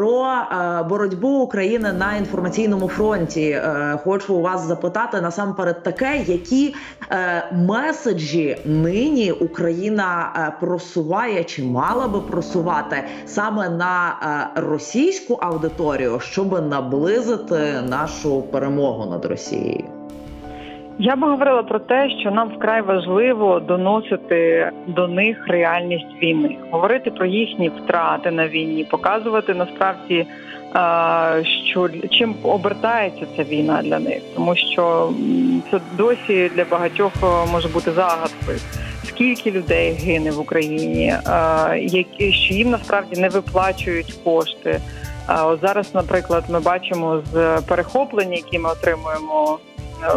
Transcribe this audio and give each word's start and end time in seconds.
Про 0.00 0.26
е, 0.26 0.82
боротьбу 0.82 1.28
України 1.28 1.92
на 1.92 2.16
інформаційному 2.16 2.88
фронті 2.88 3.50
е, 3.50 3.98
хочу 4.04 4.34
у 4.34 4.40
вас 4.40 4.66
запитати 4.66 5.20
насамперед 5.20 5.82
таке, 5.82 6.24
які 6.26 6.74
е, 7.10 7.50
меседжі 7.52 8.58
нині 8.64 9.32
Україна 9.32 10.52
просуває 10.60 11.44
чи 11.44 11.64
мала 11.64 12.08
би 12.08 12.20
просувати 12.20 13.04
саме 13.26 13.68
на 13.68 14.16
російську 14.54 15.34
аудиторію, 15.34 16.20
щоб 16.20 16.68
наблизити 16.68 17.82
нашу 17.88 18.42
перемогу 18.42 19.10
над 19.10 19.24
Росією. 19.24 19.99
Я 20.98 21.16
би 21.16 21.28
говорила 21.28 21.62
про 21.62 21.78
те, 21.78 22.10
що 22.20 22.30
нам 22.30 22.48
вкрай 22.48 22.82
важливо 22.82 23.60
доносити 23.60 24.70
до 24.86 25.08
них 25.08 25.48
реальність 25.48 26.22
війни, 26.22 26.56
говорити 26.70 27.10
про 27.10 27.26
їхні 27.26 27.68
втрати 27.68 28.30
на 28.30 28.48
війні, 28.48 28.84
показувати 28.84 29.54
насправді, 29.54 30.26
що 31.64 31.88
чим 32.10 32.34
обертається 32.42 33.26
ця 33.36 33.44
війна 33.44 33.82
для 33.82 33.98
них, 33.98 34.22
тому 34.34 34.56
що 34.56 35.10
це 35.70 35.80
досі 35.96 36.50
для 36.54 36.64
багатьох 36.64 37.12
може 37.52 37.68
бути 37.68 37.90
загадкою. 37.90 38.58
Скільки 39.04 39.50
людей 39.50 39.92
гине 39.92 40.30
в 40.30 40.40
Україні, 40.40 41.14
які 41.80 42.32
що 42.32 42.54
їм 42.54 42.70
насправді 42.70 43.20
не 43.20 43.28
виплачують 43.28 44.14
кошти. 44.24 44.80
Зараз, 45.62 45.94
наприклад, 45.94 46.44
ми 46.48 46.60
бачимо 46.60 47.22
з 47.32 47.60
перехоплення, 47.68 48.36
які 48.36 48.58
ми 48.58 48.70
отримуємо 48.70 49.58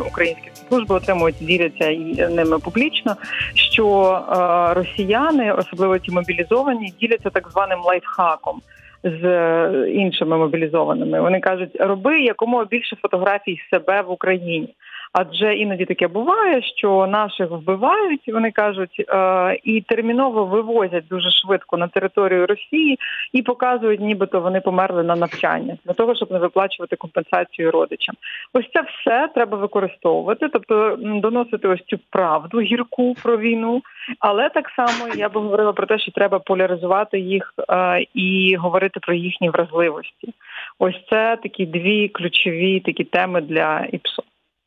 українські 0.08 0.50
служби 0.74 0.96
отримують, 0.96 1.36
діляться 1.42 1.92
ними 2.30 2.60
публічно. 2.60 3.16
Що 3.56 3.86
е, 4.12 4.74
росіяни, 4.74 5.52
особливо 5.52 5.98
ті 5.98 6.12
мобілізовані, 6.12 6.94
діляться 7.02 7.30
так 7.30 7.50
званим 7.52 7.80
лайфхаком. 7.80 8.62
З 9.04 9.24
е, 9.26 9.92
іншими 9.92 10.38
мобілізованими 10.38 11.22
вони 11.22 11.40
кажуть, 11.40 11.70
роби 11.80 12.22
якомога 12.22 12.66
більше 12.66 12.96
фотографій 13.02 13.60
себе 13.70 14.02
в 14.02 14.12
Україні. 14.12 14.70
Адже 15.14 15.56
іноді 15.56 15.86
таке 15.86 16.08
буває, 16.08 16.62
що 16.62 17.08
наших 17.08 17.52
вбивають, 17.52 18.22
вони 18.28 18.52
кажуть, 18.52 19.06
е, 19.10 19.60
і 19.64 19.82
терміново 19.82 20.46
вивозять 20.46 21.08
дуже 21.10 21.32
швидко 21.32 21.78
на 21.78 21.88
територію 21.88 22.46
Росії 22.46 23.00
і 23.34 23.42
показують, 23.42 24.02
нібито 24.02 24.42
вони 24.42 24.62
померли 24.62 25.04
на 25.04 25.16
навчання 25.16 25.78
для 25.86 25.94
того, 25.94 26.16
щоб 26.16 26.32
не 26.32 26.40
виплачувати 26.40 26.96
компенсацію 26.96 27.72
родичам. 27.72 28.16
Ось 28.54 28.66
це 28.74 28.82
все 28.82 29.30
треба 29.36 29.58
використовувати, 29.58 30.50
тобто 30.54 30.98
доносити 31.00 31.68
ось 31.68 31.84
цю 31.88 32.00
правду 32.10 32.62
гірку 32.62 33.16
про 33.24 33.38
війну. 33.38 33.82
Але 34.20 34.50
так 34.50 34.70
само 34.70 35.14
я 35.16 35.30
би 35.30 35.42
говорила 35.42 35.74
про 35.74 35.88
те, 35.88 36.00
що 36.00 36.12
треба 36.12 36.40
поляризувати 36.40 37.20
їх 37.20 37.54
е, 37.70 38.06
і 38.14 38.56
говорити 38.56 39.00
про 39.00 39.14
їхні 39.14 39.50
вразливості. 39.50 40.34
Ось 40.80 41.06
це 41.10 41.38
такі 41.44 41.66
дві 41.66 42.08
ключові 42.08 42.80
такі 42.80 43.04
теми 43.04 43.42
для 43.42 43.86
ІПСО 43.92 44.24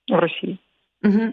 в 0.08 0.18
Росії. 0.18 0.58
Угу. 1.04 1.32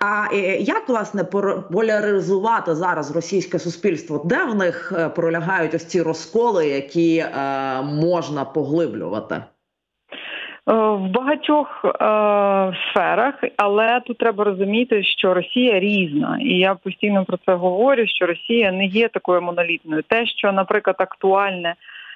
А 0.00 0.34
е, 0.34 0.56
як 0.56 0.88
власне 0.88 1.24
поляризувати 1.72 2.74
зараз 2.74 3.16
російське 3.16 3.58
суспільство? 3.58 4.22
Де 4.24 4.44
в 4.44 4.54
них 4.54 4.92
е, 4.96 5.08
пролягають 5.08 5.74
ось 5.74 5.84
ці 5.84 6.02
розколи, 6.02 6.68
які 6.68 7.18
е, 7.18 7.30
можна 7.82 8.44
поглиблювати? 8.44 9.34
Е, 9.34 9.42
в 10.74 11.10
багатьох 11.10 11.84
е, 11.84 11.88
сферах, 12.90 13.34
але 13.56 14.00
тут 14.00 14.18
треба 14.18 14.44
розуміти, 14.44 15.04
що 15.04 15.34
Росія 15.34 15.80
різна, 15.80 16.38
і 16.40 16.58
я 16.58 16.74
постійно 16.74 17.24
про 17.24 17.36
це 17.46 17.54
говорю: 17.54 18.06
що 18.06 18.26
Росія 18.26 18.72
не 18.72 18.86
є 18.86 19.08
такою 19.08 19.42
монолітною. 19.42 20.02
Те, 20.02 20.26
що, 20.26 20.52
наприклад, 20.52 20.96
актуальне, 20.98 21.74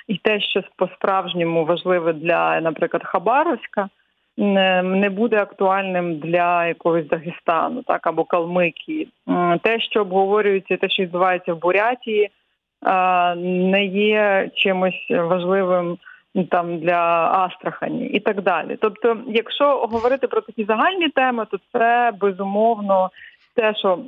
і 0.08 0.16
те, 0.16 0.40
що 0.40 0.62
по 0.76 0.88
справжньому 0.88 1.64
важливе 1.64 2.12
для, 2.12 2.60
наприклад, 2.60 3.02
Хабаровська 3.04 3.88
не 4.82 5.10
буде 5.10 5.36
актуальним 5.36 6.18
для 6.18 6.66
якогось 6.66 7.08
Дагестану, 7.08 7.82
так 7.82 8.06
або 8.06 8.24
Калмикії. 8.24 9.08
Те, 9.62 9.80
що 9.80 10.00
обговорюється, 10.00 10.76
те, 10.76 10.88
що 10.88 11.02
відбувається 11.02 11.54
в 11.54 11.60
Бурятії, 11.60 12.30
не 13.36 13.84
є 13.84 14.50
чимось 14.54 15.06
важливим 15.10 15.98
там 16.50 16.78
для 16.78 17.30
Астрахані 17.32 18.06
і 18.06 18.20
так 18.20 18.42
далі. 18.42 18.76
Тобто, 18.80 19.16
якщо 19.26 19.64
говорити 19.76 20.26
про 20.26 20.40
такі 20.40 20.64
загальні 20.64 21.08
теми, 21.08 21.46
то 21.50 21.58
це 21.72 22.12
безумовно. 22.20 23.10
Те, 23.54 23.74
що 23.74 23.98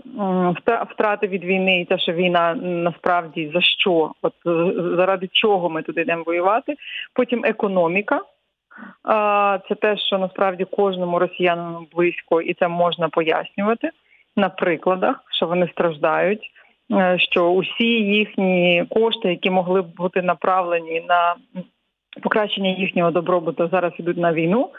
втрати 0.90 1.26
від 1.26 1.44
війни, 1.44 1.80
і 1.80 1.84
те, 1.84 1.98
що 1.98 2.12
війна 2.12 2.54
насправді 2.62 3.50
за 3.54 3.60
що, 3.60 4.12
от 4.22 4.32
заради 4.96 5.28
чого 5.32 5.70
ми 5.70 5.82
туди 5.82 6.00
йдемо 6.00 6.22
воювати. 6.26 6.74
Потім 7.14 7.44
економіка, 7.44 8.20
це 9.68 9.74
те, 9.74 9.96
що 9.96 10.18
насправді 10.18 10.64
кожному 10.64 11.18
росіянину 11.18 11.86
близько, 11.94 12.40
і 12.40 12.54
це 12.54 12.68
можна 12.68 13.08
пояснювати 13.08 13.90
на 14.36 14.48
прикладах, 14.48 15.16
що 15.30 15.46
вони 15.46 15.68
страждають. 15.68 16.50
Е, 16.92 17.18
що 17.18 17.50
усі 17.50 17.86
їхні 18.04 18.84
кошти, 18.90 19.28
які 19.28 19.50
могли 19.50 19.82
б 19.82 19.96
бути 19.96 20.22
направлені 20.22 21.04
на 21.08 21.34
покращення 22.22 22.70
їхнього 22.70 23.10
добробуту, 23.10 23.68
зараз 23.72 23.92
ідуть 23.98 24.16
на 24.16 24.32
війну. 24.32 24.70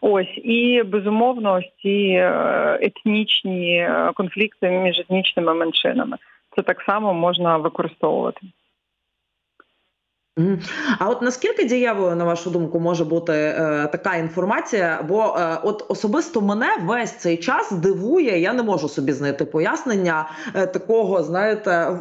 Ось 0.00 0.38
і 0.44 0.82
безумовно 0.82 1.52
ось 1.52 1.70
ці 1.82 2.12
е, 2.14 2.78
етнічні 2.82 3.76
е, 3.76 4.10
конфлікти 4.14 4.70
між 4.70 4.98
етнічними 4.98 5.54
меншинами. 5.54 6.16
Це 6.56 6.62
так 6.62 6.80
само 6.80 7.14
можна 7.14 7.56
використовувати. 7.56 8.40
А 10.98 11.08
от 11.08 11.22
наскільки 11.22 11.64
дієвою, 11.64 12.16
на 12.16 12.24
вашу 12.24 12.50
думку, 12.50 12.80
може 12.80 13.04
бути 13.04 13.32
е, 13.32 13.88
така 13.92 14.16
інформація? 14.16 15.04
Бо 15.08 15.36
е, 15.38 15.58
от 15.62 15.84
особисто 15.88 16.40
мене 16.40 16.76
весь 16.82 17.12
цей 17.12 17.36
час 17.36 17.72
дивує, 17.72 18.40
я 18.40 18.52
не 18.52 18.62
можу 18.62 18.88
собі 18.88 19.12
знайти 19.12 19.44
пояснення 19.44 20.30
е, 20.54 20.66
такого, 20.66 21.22
знаєте, 21.22 21.98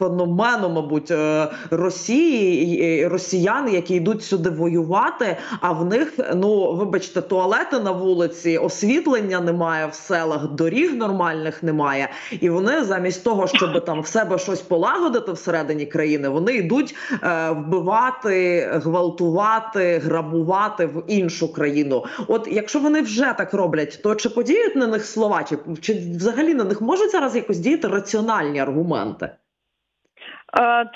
феномену, 0.00 0.68
мабуть, 0.68 1.10
е, 1.10 1.48
Росії 1.70 3.08
росіян, 3.08 3.74
які 3.74 3.94
йдуть 3.94 4.24
сюди 4.24 4.50
воювати. 4.50 5.36
А 5.60 5.72
в 5.72 5.84
них 5.84 6.12
ну 6.34 6.72
вибачте, 6.74 7.20
туалети 7.20 7.78
на 7.78 7.90
вулиці, 7.90 8.58
освітлення 8.58 9.40
немає 9.40 9.86
в 9.86 9.94
селах, 9.94 10.48
доріг 10.48 10.94
нормальних 10.96 11.62
немає. 11.62 12.10
І 12.40 12.50
вони 12.50 12.84
замість 12.84 13.24
того, 13.24 13.46
щоб 13.46 13.84
там 13.84 14.00
в 14.00 14.06
себе 14.06 14.38
щось 14.38 14.60
полагодити 14.60 15.32
всередині 15.32 15.86
країни, 15.86 16.28
вони 16.28 16.54
йдуть 16.54 16.94
е, 17.22 17.50
вбивати, 17.50 18.66
гвалтувати, 18.72 19.98
грабувати 20.04 20.86
в 20.86 21.04
іншу 21.06 21.52
країну. 21.52 22.04
От 22.28 22.48
якщо 22.50 22.78
вони 22.78 23.02
вже 23.02 23.34
так 23.38 23.54
роблять, 23.54 24.00
то 24.02 24.14
чи 24.14 24.28
подіють 24.28 24.76
на 24.76 24.86
них 24.86 25.04
слова, 25.04 25.42
чи, 25.42 25.58
чи 25.80 25.94
взагалі 26.16 26.54
на 26.54 26.64
них 26.64 26.80
можуть 26.80 27.10
зараз 27.10 27.36
якось 27.36 27.58
діяти 27.58 27.88
раціональні 27.88 28.58
аргументи? 28.58 29.30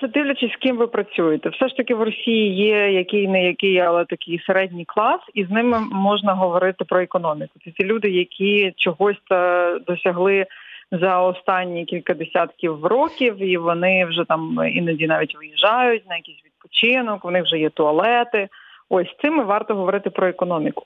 Це 0.01 0.09
дивлячись, 0.09 0.53
з 0.53 0.57
ким 0.57 0.77
ви 0.77 0.87
працюєте. 0.87 1.49
Все 1.49 1.69
ж 1.69 1.77
таки 1.77 1.95
в 1.95 2.03
Росії 2.03 2.55
є 2.55 2.93
який 2.93 3.29
не 3.29 3.45
який, 3.45 3.79
але 3.79 4.05
такий 4.05 4.43
середній 4.47 4.85
клас, 4.85 5.21
і 5.35 5.45
з 5.45 5.51
ними 5.51 5.81
можна 5.93 6.35
говорити 6.35 6.85
про 6.85 7.01
економіку. 7.01 7.53
Це 7.65 7.71
ті 7.71 7.85
люди, 7.85 8.11
які 8.11 8.73
чогось 8.77 9.17
досягли 9.87 10.47
за 10.93 11.21
останні 11.21 11.85
кілька 11.85 12.15
десятків 12.15 12.87
років, 12.87 13.43
і 13.43 13.57
вони 13.57 14.05
вже 14.05 14.25
там 14.25 14.61
іноді 14.73 15.07
навіть 15.07 15.37
виїжджають 15.37 16.09
на 16.09 16.17
якийсь 16.17 16.45
відпочинок. 16.45 17.33
Них 17.33 17.45
вже 17.45 17.59
є 17.59 17.71
туалети. 17.71 18.49
Ось 18.89 19.17
цим 19.23 19.45
варто 19.45 19.75
говорити 19.75 20.11
про 20.11 20.29
економіку. 20.29 20.85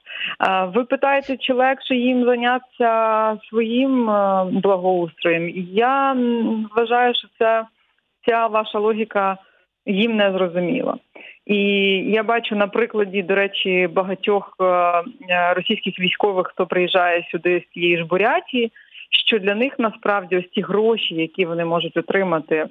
Ви 0.75 0.85
питаєте, 0.85 1.37
чи 1.37 1.53
легше 1.53 1.94
їм 1.94 2.25
зайнятися 2.25 3.37
своїм 3.49 4.06
благоустроєм? 4.53 5.49
Я 5.73 6.17
вважаю, 6.76 7.15
що 7.15 7.29
це 7.38 7.65
ця 8.29 8.47
ваша 8.47 8.79
логіка 8.79 9.37
їм 9.87 10.17
не 10.17 10.33
зрозуміла. 10.33 10.97
І 11.47 11.57
я 12.07 12.23
бачу 12.23 12.57
на 12.57 12.67
прикладі, 12.67 13.23
до 13.23 13.35
речі, 13.35 13.89
багатьох 13.93 14.57
е, 14.61 14.65
е, 14.65 15.03
російських 15.55 16.01
військових, 16.01 16.47
хто 16.47 16.67
приїжджає 16.67 17.29
сюди 17.31 17.65
з 17.69 17.75
тієї 17.75 17.99
ж 17.99 18.05
Бурятії, 18.05 18.73
що 19.11 19.39
для 19.39 19.55
них 19.55 19.79
насправді 19.79 20.37
ось 20.37 20.49
ті 20.55 20.63
гроші, 20.63 21.15
які 21.15 21.45
вони 21.45 21.65
можуть 21.65 21.97
отримати, 21.97 22.57
е, 22.57 22.69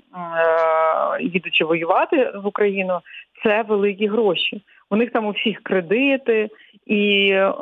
їдучи 1.22 1.66
воювати 1.66 2.32
в 2.36 2.48
Україну, 2.48 3.00
це 3.44 3.62
великі 3.62 4.08
гроші. 4.08 4.62
У 4.90 4.96
них 4.96 5.12
там 5.12 5.26
у 5.26 5.32
всіх 5.32 5.64
кредити, 5.64 6.50
і 6.86 7.30
е, 7.32 7.54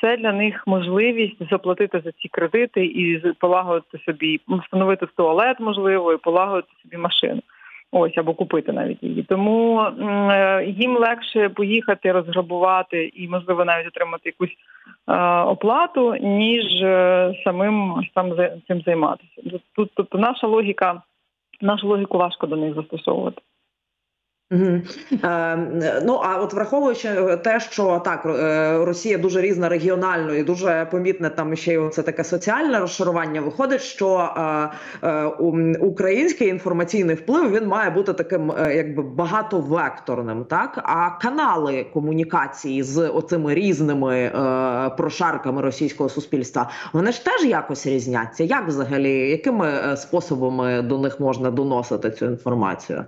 це 0.00 0.16
для 0.16 0.32
них 0.32 0.62
можливість 0.66 1.48
заплатити 1.50 2.02
за 2.04 2.12
ці 2.12 2.28
кредити 2.28 2.84
і 2.84 3.22
полагодити 3.38 3.98
собі, 3.98 4.40
встановити 4.62 5.06
туалет, 5.16 5.56
можливо, 5.60 6.12
і 6.12 6.16
полагодити 6.16 6.72
собі 6.82 6.96
машину. 6.96 7.40
Ось 7.92 8.18
або 8.18 8.34
купити 8.34 8.72
навіть 8.72 9.02
її. 9.02 9.22
Тому 9.22 9.80
е, 9.80 10.64
їм 10.78 10.96
легше 10.96 11.48
поїхати, 11.48 12.12
розграбувати 12.12 13.12
і, 13.14 13.28
можливо, 13.28 13.64
навіть 13.64 13.86
отримати 13.86 14.22
якусь 14.28 14.56
е, 15.08 15.40
оплату, 15.40 16.16
ніж 16.16 16.82
е, 16.82 17.34
самим 17.44 17.94
там 18.14 18.32
цим 18.68 18.80
займатися. 18.80 19.58
Тут 19.76 19.90
тобто 19.94 20.18
наша 20.18 20.46
логіка, 20.46 21.02
нашу 21.60 21.88
логіку 21.88 22.18
важко 22.18 22.46
до 22.46 22.56
них 22.56 22.74
застосовувати. 22.74 23.42
Угу. 24.52 24.80
Е, 25.24 25.56
Ну 26.04 26.20
а 26.22 26.40
от 26.42 26.52
враховуючи 26.52 27.08
е, 27.08 27.36
те, 27.36 27.60
що 27.60 28.02
так 28.04 28.26
е, 28.26 28.84
Росія 28.84 29.18
дуже 29.18 29.40
різна 29.40 29.68
регіонально 29.68 30.34
і 30.34 30.42
дуже 30.42 30.88
помітне 30.90 31.30
там 31.30 31.56
ще 31.56 31.74
й 31.74 31.88
це 31.90 32.02
таке 32.02 32.24
соціальне 32.24 32.78
розшарування. 32.78 33.40
Виходить, 33.40 33.80
що 33.80 34.18
е, 34.18 34.70
е, 35.08 35.24
український 35.80 36.48
інформаційний 36.48 37.16
вплив 37.16 37.52
він 37.52 37.66
має 37.66 37.90
бути 37.90 38.12
таким, 38.12 38.50
е, 38.50 38.74
якби 38.76 39.02
багатовекторним, 39.02 40.44
так 40.44 40.80
а 40.84 41.10
канали 41.10 41.86
комунікації 41.92 42.82
з 42.82 43.08
оцими 43.08 43.54
різними 43.54 44.16
е, 44.16 44.30
прошарками 44.96 45.62
російського 45.62 46.08
суспільства 46.08 46.70
вони 46.92 47.12
ж 47.12 47.24
теж 47.24 47.44
якось 47.44 47.86
різняться. 47.86 48.44
Як 48.44 48.68
взагалі, 48.68 49.30
якими 49.30 49.96
способами 49.96 50.82
до 50.82 50.98
них 50.98 51.20
можна 51.20 51.50
доносити 51.50 52.10
цю 52.10 52.26
інформацію? 52.26 53.04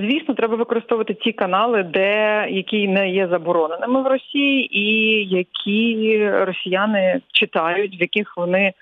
Звісно, 0.00 0.34
треба 0.34 0.56
використовувати 0.56 1.14
ті 1.14 1.32
канали, 1.32 1.82
де 1.82 2.46
які 2.50 2.88
не 2.88 3.10
є 3.10 3.28
забороненими 3.28 4.02
в 4.02 4.06
Росії, 4.06 4.78
і 4.78 5.24
які 5.24 6.28
росіяни 6.30 7.20
читають, 7.32 8.00
в 8.00 8.00
яких 8.00 8.36
вони 8.36 8.72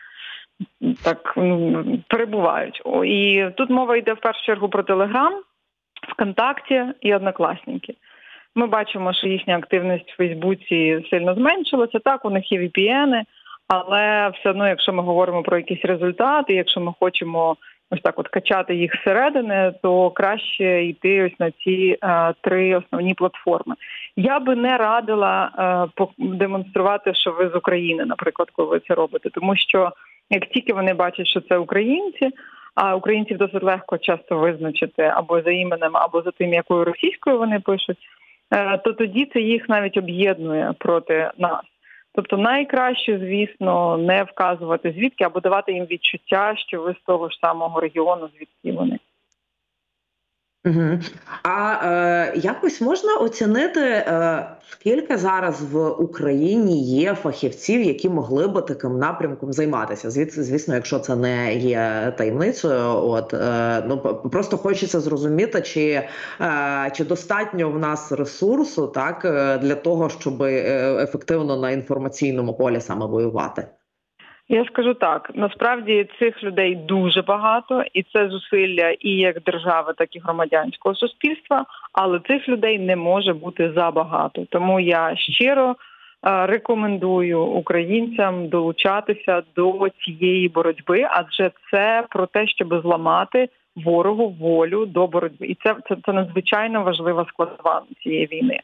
так 1.04 1.34
ну, 1.36 1.84
перебувають. 2.08 2.82
І 3.04 3.46
тут 3.56 3.70
мова 3.70 3.96
йде 3.96 4.12
в 4.12 4.20
першу 4.20 4.44
чергу 4.44 4.68
про 4.68 4.82
Телеграм, 4.82 5.32
ВКонтакті 6.08 6.82
і 7.00 7.14
Однокласники. 7.14 7.94
Ми 8.54 8.66
бачимо, 8.66 9.12
що 9.12 9.28
їхня 9.28 9.56
активність 9.56 10.10
в 10.10 10.16
Фейсбуці 10.16 11.06
сильно 11.10 11.34
зменшилася. 11.34 11.98
Так, 11.98 12.24
у 12.24 12.30
них 12.30 12.52
є 12.52 12.60
VPN, 12.60 13.22
але 13.68 14.28
все 14.28 14.50
одно, 14.50 14.68
якщо 14.68 14.92
ми 14.92 15.02
говоримо 15.02 15.42
про 15.42 15.56
якісь 15.56 15.84
результати, 15.84 16.54
якщо 16.54 16.80
ми 16.80 16.92
хочемо 17.00 17.56
ось 17.90 18.00
так 18.02 18.18
от 18.18 18.28
качати 18.28 18.74
їх 18.74 18.92
зсередини, 19.00 19.72
то 19.82 20.10
краще 20.10 20.84
йти 20.84 21.24
ось 21.24 21.40
на 21.40 21.50
ці 21.50 21.98
е, 22.02 22.34
три 22.40 22.76
основні 22.76 23.14
платформи. 23.14 23.74
Я 24.16 24.40
би 24.40 24.56
не 24.56 24.76
радила 24.76 25.50
е, 25.98 26.04
демонструвати, 26.18 27.14
що 27.14 27.32
ви 27.32 27.48
з 27.48 27.56
України, 27.56 28.04
наприклад, 28.04 28.50
коли 28.50 28.68
ви 28.68 28.80
це 28.88 28.94
робите, 28.94 29.30
тому 29.30 29.56
що 29.56 29.92
як 30.30 30.46
тільки 30.46 30.72
вони 30.72 30.94
бачать, 30.94 31.26
що 31.26 31.40
це 31.40 31.58
українці. 31.58 32.30
А 32.74 32.96
українців 32.96 33.38
досить 33.38 33.62
легко 33.62 33.98
часто 33.98 34.38
визначити 34.38 35.02
або 35.02 35.42
за 35.42 35.50
іменем, 35.50 35.96
або 35.96 36.22
за 36.22 36.30
тим, 36.30 36.52
якою 36.52 36.84
російською 36.84 37.38
вони 37.38 37.60
пишуть, 37.60 37.98
е, 38.54 38.78
то 38.78 38.92
тоді 38.92 39.30
це 39.32 39.40
їх 39.40 39.68
навіть 39.68 39.96
об'єднує 39.96 40.74
проти 40.78 41.30
нас. 41.38 41.62
Тобто 42.16 42.36
найкраще, 42.36 43.18
звісно, 43.18 43.96
не 43.96 44.22
вказувати 44.22 44.92
звідки 44.92 45.24
або 45.24 45.40
давати 45.40 45.72
їм 45.72 45.84
відчуття, 45.84 46.54
що 46.56 46.82
ви 46.82 46.92
з 46.92 47.06
того 47.06 47.28
ж 47.28 47.38
самого 47.40 47.80
регіону, 47.80 48.28
звідки 48.36 48.78
вони. 48.78 48.98
А 51.42 51.80
е, 51.84 52.32
якось 52.36 52.80
можна 52.80 53.16
оцінити, 53.16 53.80
е, 53.80 54.46
скільки 54.70 55.16
зараз 55.16 55.62
в 55.62 55.88
Україні 55.88 56.84
є 56.84 57.14
фахівців, 57.14 57.82
які 57.82 58.08
могли 58.08 58.48
би 58.48 58.62
таким 58.62 58.98
напрямком 58.98 59.52
займатися? 59.52 60.10
Звідси, 60.10 60.42
звісно, 60.42 60.74
якщо 60.74 60.98
це 60.98 61.16
не 61.16 61.54
є 61.54 62.14
таємницею, 62.18 62.82
от 62.88 63.34
е, 63.34 63.84
ну 63.86 63.98
просто 64.32 64.56
хочеться 64.56 65.00
зрозуміти, 65.00 65.62
чи 65.62 66.02
е, 66.40 66.90
чи 66.94 67.04
достатньо 67.04 67.70
в 67.70 67.78
нас 67.78 68.12
ресурсу 68.12 68.86
так 68.86 69.24
е, 69.24 69.58
для 69.58 69.74
того, 69.74 70.08
щоб 70.08 70.42
е, 70.42 71.02
ефективно 71.02 71.56
на 71.56 71.70
інформаційному 71.70 72.54
полі 72.54 72.80
саме 72.80 73.06
воювати. 73.06 73.66
Я 74.48 74.64
скажу 74.64 74.94
так: 74.94 75.30
насправді 75.34 76.08
цих 76.18 76.42
людей 76.42 76.74
дуже 76.74 77.22
багато, 77.22 77.84
і 77.92 78.02
це 78.02 78.28
зусилля 78.28 78.90
і 78.90 79.10
як 79.10 79.42
держави, 79.42 79.94
так 79.96 80.16
і 80.16 80.18
громадянського 80.18 80.94
суспільства. 80.94 81.64
Але 81.92 82.20
цих 82.28 82.48
людей 82.48 82.78
не 82.78 82.96
може 82.96 83.32
бути 83.32 83.72
забагато. 83.72 84.44
Тому 84.50 84.80
я 84.80 85.16
щиро 85.16 85.70
е, 85.70 86.46
рекомендую 86.46 87.42
українцям 87.42 88.48
долучатися 88.48 89.42
до 89.56 89.88
цієї 90.04 90.48
боротьби, 90.48 91.06
адже 91.10 91.50
це 91.70 92.04
про 92.10 92.26
те, 92.26 92.46
щоб 92.46 92.80
зламати 92.82 93.48
ворогу 93.76 94.28
волю 94.28 94.86
до 94.86 95.06
боротьби, 95.06 95.46
і 95.46 95.56
це 95.64 95.76
це, 95.88 95.96
це 96.06 96.12
надзвичайно 96.12 96.82
важлива 96.82 97.26
складова 97.28 97.82
цієї 98.02 98.26
війни. 98.26 98.60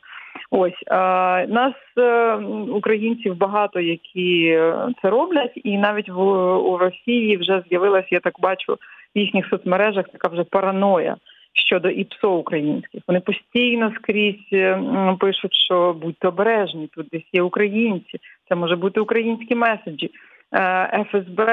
Ось 0.50 0.82
нас 1.48 1.74
е, 1.98 2.34
українців 2.70 3.36
багато, 3.36 3.80
які 3.80 4.58
це 5.02 5.10
роблять, 5.10 5.52
і 5.64 5.78
навіть 5.78 6.08
в 6.08 6.20
у 6.56 6.78
Росії 6.78 7.36
вже 7.36 7.62
з'явилася, 7.68 8.08
я 8.10 8.20
так 8.20 8.34
бачу 8.40 8.78
в 9.16 9.18
їхніх 9.18 9.48
соцмережах 9.48 10.08
така 10.08 10.28
вже 10.28 10.44
параноя 10.44 11.16
щодо 11.52 11.88
іпсо 11.88 12.32
українських. 12.32 13.02
Вони 13.08 13.20
постійно 13.20 13.92
скрізь 13.96 14.52
е, 14.52 14.82
пишуть, 15.20 15.54
що 15.54 15.92
будьте 15.92 16.28
обережні, 16.28 16.86
тут 16.86 17.06
десь 17.12 17.28
є 17.32 17.42
українці, 17.42 18.18
це 18.48 18.54
може 18.54 18.76
бути 18.76 19.00
українські 19.00 19.54
меседжі. 19.54 20.10
Е, 20.54 21.04
ФСБ 21.10 21.46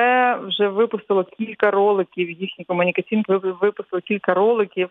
вже 0.48 0.68
випустило 0.68 1.24
кілька 1.24 1.72
роликів. 1.72 2.30
Їхні 2.30 2.66
комунікаційні 2.66 3.24
випустили 3.62 4.02
кілька 4.02 4.34
роликів 4.34 4.90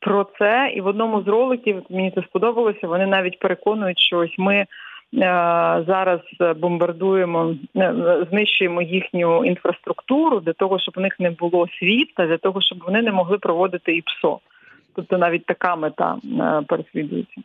про 0.00 0.26
це, 0.38 0.72
і 0.74 0.80
в 0.80 0.86
одному 0.86 1.22
з 1.22 1.28
роликів 1.28 1.82
мені 1.90 2.10
це 2.10 2.22
сподобалося. 2.22 2.86
Вони 2.86 3.06
навіть 3.06 3.38
переконують, 3.38 3.98
що 3.98 4.18
ось 4.18 4.38
ми. 4.38 4.66
Е, 5.14 5.18
зараз 5.86 6.20
бомбардуємо, 6.56 7.54
е, 7.76 8.26
знищуємо 8.30 8.82
їхню 8.82 9.44
інфраструктуру 9.44 10.40
для 10.40 10.52
того, 10.52 10.78
щоб 10.78 10.94
у 10.96 11.00
них 11.00 11.20
не 11.20 11.30
було 11.30 11.66
світла, 11.78 12.26
для 12.26 12.38
того, 12.38 12.60
щоб 12.60 12.78
вони 12.86 13.02
не 13.02 13.12
могли 13.12 13.38
проводити 13.38 13.96
ІПСО. 13.96 14.40
Тобто 14.94 15.18
навіть 15.18 15.46
така 15.46 15.76
мета 15.76 16.16
переслідується. 16.66 17.40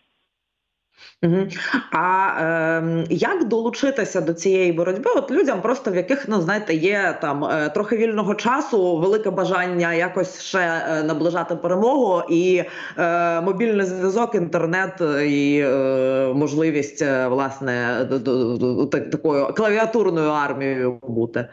А 1.91 2.27
е, 2.39 3.05
як 3.09 3.47
долучитися 3.47 4.21
до 4.21 4.33
цієї 4.33 4.71
боротьби? 4.71 5.11
От 5.15 5.31
людям, 5.31 5.61
просто 5.61 5.91
в 5.91 5.95
яких 5.95 6.25
ну 6.27 6.41
знаєте, 6.41 6.73
є 6.73 7.17
там 7.21 7.43
е, 7.43 7.69
трохи 7.69 7.97
вільного 7.97 8.35
часу, 8.35 8.97
велике 8.97 9.29
бажання 9.29 9.93
якось 9.93 10.41
ще 10.41 10.59
е, 10.59 11.03
наближати 11.03 11.55
перемогу, 11.55 12.21
і 12.29 12.63
е, 12.97 13.41
мобільний 13.41 13.85
зв'язок, 13.85 14.35
інтернет 14.35 15.01
і 15.25 15.63
е, 15.65 16.33
можливість 16.35 17.01
е, 17.01 17.27
власне 17.27 18.07
до, 18.09 18.19
до, 18.19 18.57
до, 18.57 18.73
до 18.73 18.85
такою 18.85 19.45
клавіатурною 19.45 20.29
армією 20.29 20.99
бути. 21.03 21.47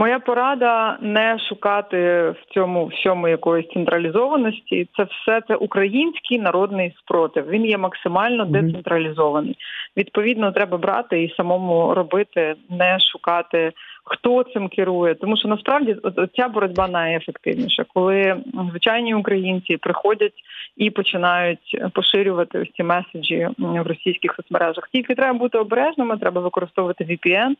Моя 0.00 0.18
порада 0.18 0.98
не 1.00 1.38
шукати 1.38 1.96
в 2.30 2.54
цьому 2.54 2.86
всьому 2.86 3.28
якоїсь 3.28 3.68
централізованості. 3.68 4.88
Це 4.96 5.02
все 5.02 5.40
це 5.48 5.54
український 5.54 6.38
народний 6.38 6.94
спротив. 6.98 7.48
Він 7.48 7.66
є 7.66 7.78
максимально 7.78 8.44
децентралізований. 8.44 9.56
Відповідно, 9.96 10.52
треба 10.52 10.78
брати 10.78 11.22
і 11.22 11.34
самому 11.36 11.94
робити, 11.94 12.54
не 12.70 12.98
шукати 13.00 13.72
хто 14.04 14.42
цим 14.42 14.68
керує. 14.68 15.14
Тому 15.14 15.36
що 15.36 15.48
насправді 15.48 15.96
ця 16.36 16.48
боротьба 16.48 16.88
найефективніша, 16.88 17.84
коли 17.94 18.36
звичайні 18.70 19.14
українці 19.14 19.76
приходять 19.76 20.42
і 20.76 20.90
починають 20.90 21.82
поширювати 21.94 22.58
ось 22.58 22.70
ці 22.76 22.82
меседжі 22.82 23.48
в 23.58 23.82
російських 23.82 24.34
соцмережах. 24.36 24.88
Тільки 24.92 25.14
треба 25.14 25.38
бути 25.38 25.58
обережними, 25.58 26.18
треба 26.18 26.40
використовувати 26.40 27.04
VPN, 27.04 27.54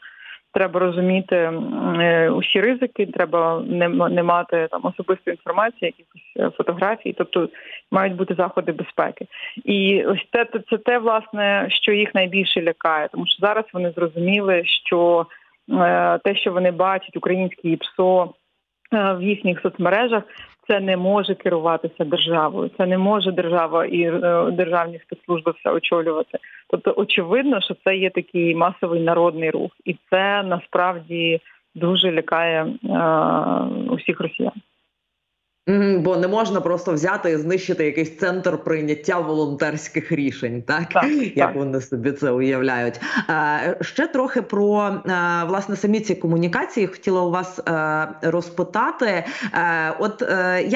Треба 0.52 0.80
розуміти 0.80 1.36
е, 1.36 2.30
усі 2.30 2.60
ризики, 2.60 3.06
треба 3.06 3.62
не 3.66 3.88
не 3.88 4.22
мати 4.22 4.68
там 4.70 4.80
особистої 4.84 5.34
інформації, 5.34 5.94
якихось 5.98 6.32
е, 6.36 6.56
фотографій, 6.56 7.14
тобто 7.18 7.48
мають 7.90 8.14
бути 8.16 8.34
заходи 8.34 8.72
безпеки. 8.72 9.26
І 9.64 10.04
ось 10.04 10.26
це 10.32 10.46
це 10.70 10.78
те, 10.78 10.98
власне, 10.98 11.66
що 11.70 11.92
їх 11.92 12.14
найбільше 12.14 12.62
лякає, 12.62 13.08
тому 13.12 13.26
що 13.26 13.36
зараз 13.40 13.64
вони 13.72 13.90
зрозуміли, 13.90 14.62
що 14.64 15.26
е, 15.72 16.18
те, 16.18 16.36
що 16.36 16.52
вони 16.52 16.70
бачать, 16.70 17.16
українські 17.16 17.76
ПСО 17.76 18.34
в 18.92 19.22
їхніх 19.22 19.60
соцмережах, 19.60 20.22
це 20.68 20.80
не 20.80 20.96
може 20.96 21.34
керуватися 21.34 22.04
державою. 22.04 22.70
Це 22.78 22.86
не 22.86 22.98
може 22.98 23.32
держава 23.32 23.86
і 23.86 24.10
державні 24.52 24.98
спецслужби 24.98 25.54
все 25.58 25.70
очолювати. 25.70 26.38
Тобто, 26.70 26.94
очевидно, 26.96 27.60
що 27.60 27.74
це 27.84 27.96
є 27.96 28.10
такий 28.10 28.54
масовий 28.54 29.00
народний 29.00 29.50
рух, 29.50 29.72
і 29.84 29.96
це 30.10 30.42
насправді 30.42 31.40
дуже 31.74 32.12
лякає 32.12 32.64
е, 32.64 32.98
усіх 33.90 34.20
росіян. 34.20 34.52
Бо 35.98 36.16
не 36.16 36.28
можна 36.28 36.60
просто 36.60 36.92
взяти 36.92 37.30
і 37.30 37.36
знищити 37.36 37.84
якийсь 37.84 38.16
центр 38.16 38.58
прийняття 38.58 39.18
волонтерських 39.18 40.12
рішень, 40.12 40.62
так, 40.62 40.88
так 40.88 41.10
як 41.10 41.34
так. 41.34 41.54
вони 41.54 41.80
собі 41.80 42.12
це 42.12 42.30
уявляють. 42.30 43.00
Ще 43.80 44.06
трохи 44.06 44.42
про 44.42 45.00
власне 45.48 45.76
самі 45.76 46.00
ці 46.00 46.14
комунікації 46.14 46.86
хотіла 46.86 47.22
у 47.22 47.30
вас 47.30 47.60
розпитати. 48.22 49.24
От 49.98 50.22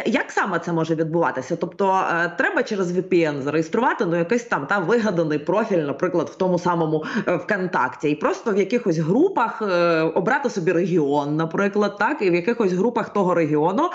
як 0.07 0.31
саме 0.31 0.59
це 0.59 0.73
може 0.73 0.95
відбуватися? 0.95 1.57
Тобто 1.57 2.01
треба 2.39 2.63
через 2.63 2.99
VPN 2.99 3.43
зареєструвати 3.43 4.07
ну 4.07 4.17
якийсь 4.17 4.45
там 4.45 4.67
та 4.67 4.79
вигаданий 4.79 5.39
профіль, 5.39 5.79
наприклад, 5.79 6.29
в 6.29 6.35
тому 6.35 6.59
самому 6.59 7.05
е, 7.29 7.37
ВКонтакті, 7.37 8.11
і 8.11 8.15
просто 8.15 8.53
в 8.53 8.59
якихось 8.59 8.99
групах 8.99 9.63
е, 9.63 10.01
обрати 10.01 10.51
собі 10.51 10.73
регіон, 10.73 11.37
наприклад, 11.37 11.97
так 11.99 12.23
і 12.23 12.31
в 12.31 12.35
якихось 12.35 12.73
групах 12.73 13.09
того 13.09 13.35
регіону. 13.35 13.91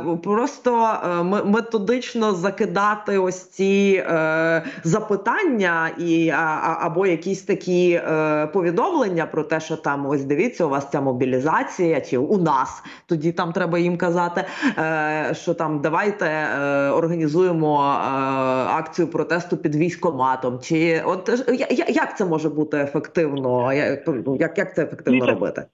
Просто 0.00 0.88
е, 1.04 1.22
методично 1.44 2.34
закидати 2.34 3.18
ось 3.18 3.48
ці 3.48 4.04
е, 4.06 4.62
запитання 4.84 5.90
і 5.98 6.30
а, 6.30 6.78
або 6.80 7.06
якісь 7.06 7.42
такі 7.42 7.90
е, 7.90 8.46
повідомлення 8.46 9.26
про 9.26 9.42
те, 9.42 9.60
що 9.60 9.76
там 9.76 10.06
ось 10.06 10.24
дивіться, 10.24 10.64
у 10.64 10.68
вас 10.68 10.90
ця 10.90 11.00
мобілізація, 11.00 12.00
чи 12.00 12.18
у 12.18 12.38
нас 12.38 12.82
тоді 13.06 13.32
там 13.32 13.52
треба 13.52 13.78
їм 13.78 13.96
казати, 13.96 14.44
е, 14.78 15.34
що 15.34 15.54
там 15.54 15.80
давайте 15.80 16.26
е, 16.26 16.90
організуємо 16.90 17.82
е, 17.82 18.08
акцію 18.68 19.08
протесту 19.08 19.56
під 19.56 19.76
військоматом. 19.76 20.60
Чи 20.60 21.02
от 21.04 21.44
як 21.88 22.18
це 22.18 22.24
може 22.24 22.48
бути 22.48 22.78
ефективно? 22.78 23.72
Як, 24.38 24.58
як 24.58 24.74
це 24.74 24.82
ефективно 24.82 25.26
робити? 25.26 25.66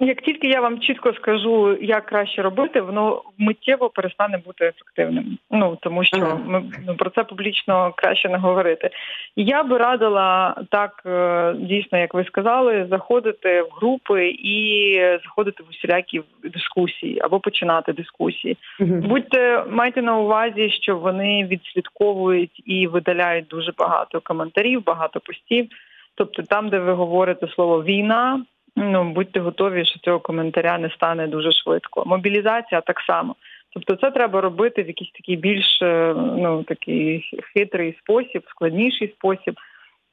Як 0.00 0.22
тільки 0.22 0.48
я 0.48 0.60
вам 0.60 0.80
чітко 0.80 1.12
скажу, 1.12 1.76
як 1.80 2.06
краще 2.06 2.42
робити, 2.42 2.80
воно 2.80 3.22
миттєво 3.38 3.90
перестане 3.90 4.38
бути 4.38 4.64
ефективним. 4.64 5.38
Ну 5.50 5.78
тому 5.80 6.04
що 6.04 6.40
ми 6.46 6.62
ну, 6.86 6.94
про 6.96 7.10
це 7.10 7.24
публічно 7.24 7.92
краще 7.96 8.28
не 8.28 8.38
говорити. 8.38 8.90
Я 9.36 9.62
би 9.62 9.78
радила 9.78 10.56
так 10.70 11.02
е, 11.06 11.54
дійсно, 11.58 11.98
як 11.98 12.14
ви 12.14 12.24
сказали, 12.24 12.86
заходити 12.90 13.62
в 13.62 13.68
групи 13.80 14.28
і 14.28 14.94
заходити 15.24 15.62
в 15.62 15.70
усілякі 15.70 16.22
дискусії 16.44 17.20
або 17.20 17.40
починати 17.40 17.92
дискусії. 17.92 18.56
Будьте 18.80 19.64
майте 19.70 20.02
на 20.02 20.18
увазі, 20.18 20.70
що 20.70 20.96
вони 20.96 21.44
відслідковують 21.44 22.62
і 22.64 22.86
видаляють 22.86 23.46
дуже 23.46 23.72
багато 23.78 24.20
коментарів, 24.20 24.84
багато 24.84 25.20
постів. 25.20 25.68
Тобто, 26.14 26.42
там, 26.42 26.68
де 26.68 26.78
ви 26.78 26.92
говорите 26.92 27.48
слово 27.48 27.84
війна. 27.84 28.44
Ну 28.76 29.12
будьте 29.12 29.40
готові, 29.40 29.84
що 29.84 29.98
цього 29.98 30.20
коментаря 30.20 30.78
не 30.78 30.90
стане 30.90 31.26
дуже 31.26 31.52
швидко. 31.52 32.02
Мобілізація 32.06 32.80
так 32.80 33.00
само. 33.00 33.36
Тобто, 33.72 33.96
це 33.96 34.10
треба 34.10 34.40
робити 34.40 34.82
в 34.82 34.86
якийсь 34.86 35.10
такий 35.10 35.36
більш 35.36 35.82
е, 35.82 36.14
ну 36.16 36.62
такий 36.62 37.30
хитрий 37.54 37.96
спосіб, 37.98 38.42
складніший 38.48 39.08
спосіб 39.08 39.54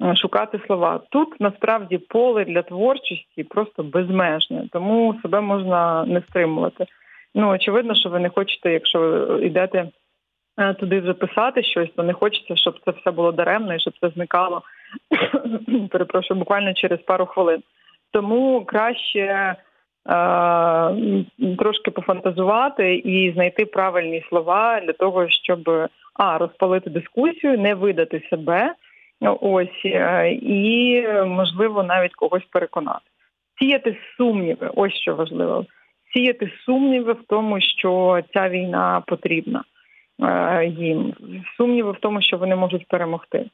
е, 0.04 0.16
шукати 0.16 0.60
слова. 0.68 1.00
Тут 1.10 1.42
насправді 1.42 1.98
поле 1.98 2.46
для 2.46 2.62
творчості 2.62 3.44
просто 3.50 3.84
безмежне, 3.84 4.68
тому 4.72 5.16
себе 5.22 5.42
можна 5.42 6.06
не 6.06 6.22
стримувати. 6.22 6.86
Ну 7.36 7.50
очевидно, 7.50 7.96
що 7.96 8.10
ви 8.10 8.20
не 8.20 8.30
хочете, 8.30 8.74
якщо 8.74 9.26
йдете 9.42 9.90
е, 10.58 10.74
туди 10.74 11.00
вже 11.00 11.14
писати 11.14 11.64
щось, 11.64 11.90
то 11.96 12.04
не 12.04 12.14
хочеться, 12.14 12.56
щоб 12.56 12.80
це 12.86 12.92
все 12.92 13.12
було 13.12 13.32
даремно 13.32 13.74
і 13.74 13.80
щоб 13.80 13.94
це 14.02 14.10
зникало. 14.10 14.62
Перепрошую, 15.90 16.40
буквально 16.40 16.74
через 16.74 17.00
пару 17.00 17.26
хвилин. 17.26 17.64
Тому 18.14 18.66
краще 18.66 19.20
е, 19.20 19.56
трошки 21.58 21.92
пофантазувати 21.92 22.96
і 22.96 23.34
знайти 23.34 23.66
правильні 23.66 24.26
слова 24.30 24.82
для 24.82 24.94
того, 24.94 25.30
щоб 25.30 25.90
а 26.14 26.38
розпалити 26.38 26.90
дискусію, 26.90 27.58
не 27.58 27.74
видати 27.74 28.28
себе. 28.30 28.76
Ось 29.42 29.86
е, 29.86 30.32
і 30.32 31.02
можливо 31.26 31.84
навіть 31.84 32.16
когось 32.16 32.46
переконати. 32.52 33.06
Сіяти 33.60 33.98
сумніви, 34.18 34.72
ось 34.76 34.94
що 34.94 35.16
важливо. 35.16 35.66
Сіяти 36.14 36.52
сумніви 36.66 37.14
в 37.14 37.24
тому, 37.28 37.62
що 37.62 38.22
ця 38.34 38.50
війна 38.50 39.04
потрібна 39.08 39.64
е, 40.24 40.66
їм, 40.66 41.14
сумніви 41.58 41.92
в 41.92 41.98
тому, 42.00 42.22
що 42.22 42.38
вони 42.38 42.56
можуть 42.56 42.88
перемогти. 42.88 43.46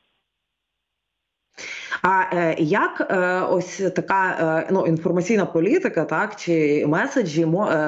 А 2.01 2.21
е, 2.33 2.55
як 2.59 3.07
е, 3.11 3.41
ось 3.49 3.81
така 3.95 4.37
е, 4.41 4.67
ну 4.71 4.85
інформаційна 4.85 5.45
політика, 5.45 6.03
так 6.03 6.35
чи 6.35 6.85
меседжі 6.87 7.45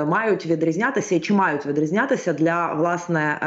мають 0.07 0.45
відрізнятися 0.45 1.19
чи 1.19 1.33
мають 1.33 1.65
відрізнятися 1.65 2.33
для 2.33 2.73
власне 2.73 3.37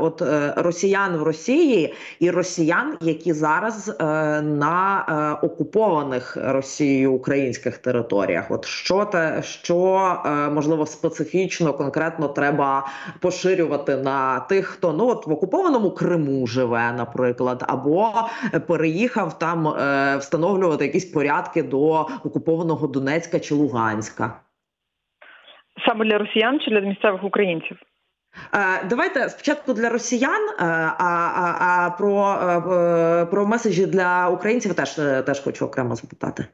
от 0.00 0.22
росіян 0.56 1.16
в 1.16 1.22
Росії 1.22 1.94
і 2.20 2.30
росіян, 2.30 2.96
які 3.00 3.32
зараз 3.32 3.96
на 4.42 5.38
окупованих 5.42 6.36
Росією 6.40 7.12
українських 7.12 7.78
територіях? 7.78 8.50
От 8.50 8.64
що 8.64 9.04
те, 9.04 9.42
що 9.42 10.16
можливо 10.54 10.86
специфічно 10.86 11.72
конкретно 11.72 12.28
треба 12.28 12.86
поширювати 13.20 13.96
на 13.96 14.40
тих, 14.40 14.66
хто 14.66 14.92
ну 14.92 15.08
от 15.08 15.26
в 15.26 15.32
окупованому 15.32 15.90
Криму 15.90 16.46
живе, 16.46 16.92
наприклад, 16.96 17.64
або 17.68 18.12
переїхав 18.66 19.38
там 19.38 19.66
встановлювати 20.18 20.84
якісь 20.84 21.12
порядки 21.12 21.62
до 21.62 22.06
окупованого 22.24 22.86
Донецька 22.86 23.40
чи 23.40 23.54
Луганська? 23.54 24.40
Саме 25.86 26.04
для 26.04 26.18
росіян 26.18 26.60
чи 26.60 26.70
для 26.70 26.80
місцевих 26.80 27.24
українців? 27.24 27.76
Е, 28.54 28.84
давайте 28.84 29.28
спочатку 29.28 29.72
для 29.72 29.88
росіян, 29.88 30.48
е, 30.48 30.54
а 30.58 30.94
а, 30.98 31.56
а 31.60 31.90
про 31.90 32.32
е, 32.32 33.26
про 33.26 33.46
меседжі 33.46 33.86
для 33.86 34.28
українців 34.28 34.74
теж 34.74 34.94
теж 35.26 35.40
хочу 35.40 35.66
окремо 35.66 35.94
запитати. 35.94 36.46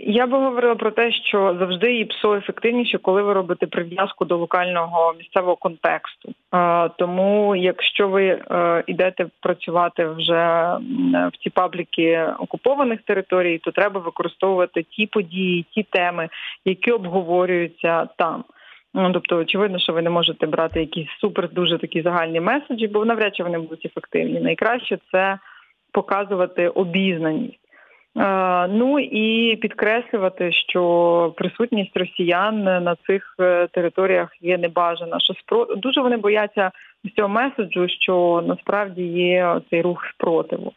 Я 0.00 0.26
би 0.26 0.38
говорила 0.38 0.74
про 0.74 0.90
те, 0.90 1.12
що 1.12 1.56
завжди 1.58 1.98
ІПСО 1.98 2.36
ефективніше, 2.36 2.98
коли 2.98 3.22
ви 3.22 3.32
робите 3.32 3.66
прив'язку 3.66 4.24
до 4.24 4.36
локального 4.36 5.14
місцевого 5.18 5.56
контексту. 5.56 6.32
Тому, 6.98 7.56
якщо 7.56 8.08
ви 8.08 8.26
е, 8.26 8.84
йдете 8.86 9.26
працювати 9.40 10.06
вже 10.06 10.76
в 11.12 11.36
ті 11.40 11.50
пабліки 11.50 12.24
окупованих 12.38 13.02
територій, 13.02 13.58
то 13.58 13.70
треба 13.70 14.00
використовувати 14.00 14.82
ті 14.82 15.06
події, 15.06 15.66
ті 15.74 15.82
теми, 15.82 16.28
які 16.64 16.90
обговорюються 16.90 18.08
там. 18.18 18.44
Ну, 18.94 19.12
тобто, 19.12 19.36
очевидно, 19.36 19.78
що 19.78 19.92
ви 19.92 20.02
не 20.02 20.10
можете 20.10 20.46
брати 20.46 20.80
якісь 20.80 21.08
супер 21.20 21.52
дуже 21.52 21.78
такі 21.78 22.02
загальні 22.02 22.40
меседжі, 22.40 22.88
бо 22.88 23.04
навряд 23.04 23.36
чи 23.36 23.42
вони 23.42 23.58
будуть 23.58 23.86
ефективні. 23.86 24.40
Найкраще 24.40 24.98
це 25.12 25.38
показувати 25.92 26.68
обізнаність. 26.68 27.67
Ну 28.70 28.98
і 28.98 29.56
підкреслювати, 29.56 30.52
що 30.52 31.34
присутність 31.36 31.96
росіян 31.96 32.62
на 32.62 32.96
цих 33.06 33.34
е, 33.40 33.66
територіях 33.66 34.30
є 34.40 34.58
небажана. 34.58 35.20
Що 35.20 35.34
спро... 35.34 35.64
дуже 35.64 36.00
вони 36.00 36.16
бояться 36.16 36.70
цього 37.16 37.28
меседжу, 37.28 37.88
що 37.88 38.44
насправді 38.46 39.02
є 39.02 39.60
цей 39.70 39.82
рух 39.82 40.04
спротиву 40.14 40.72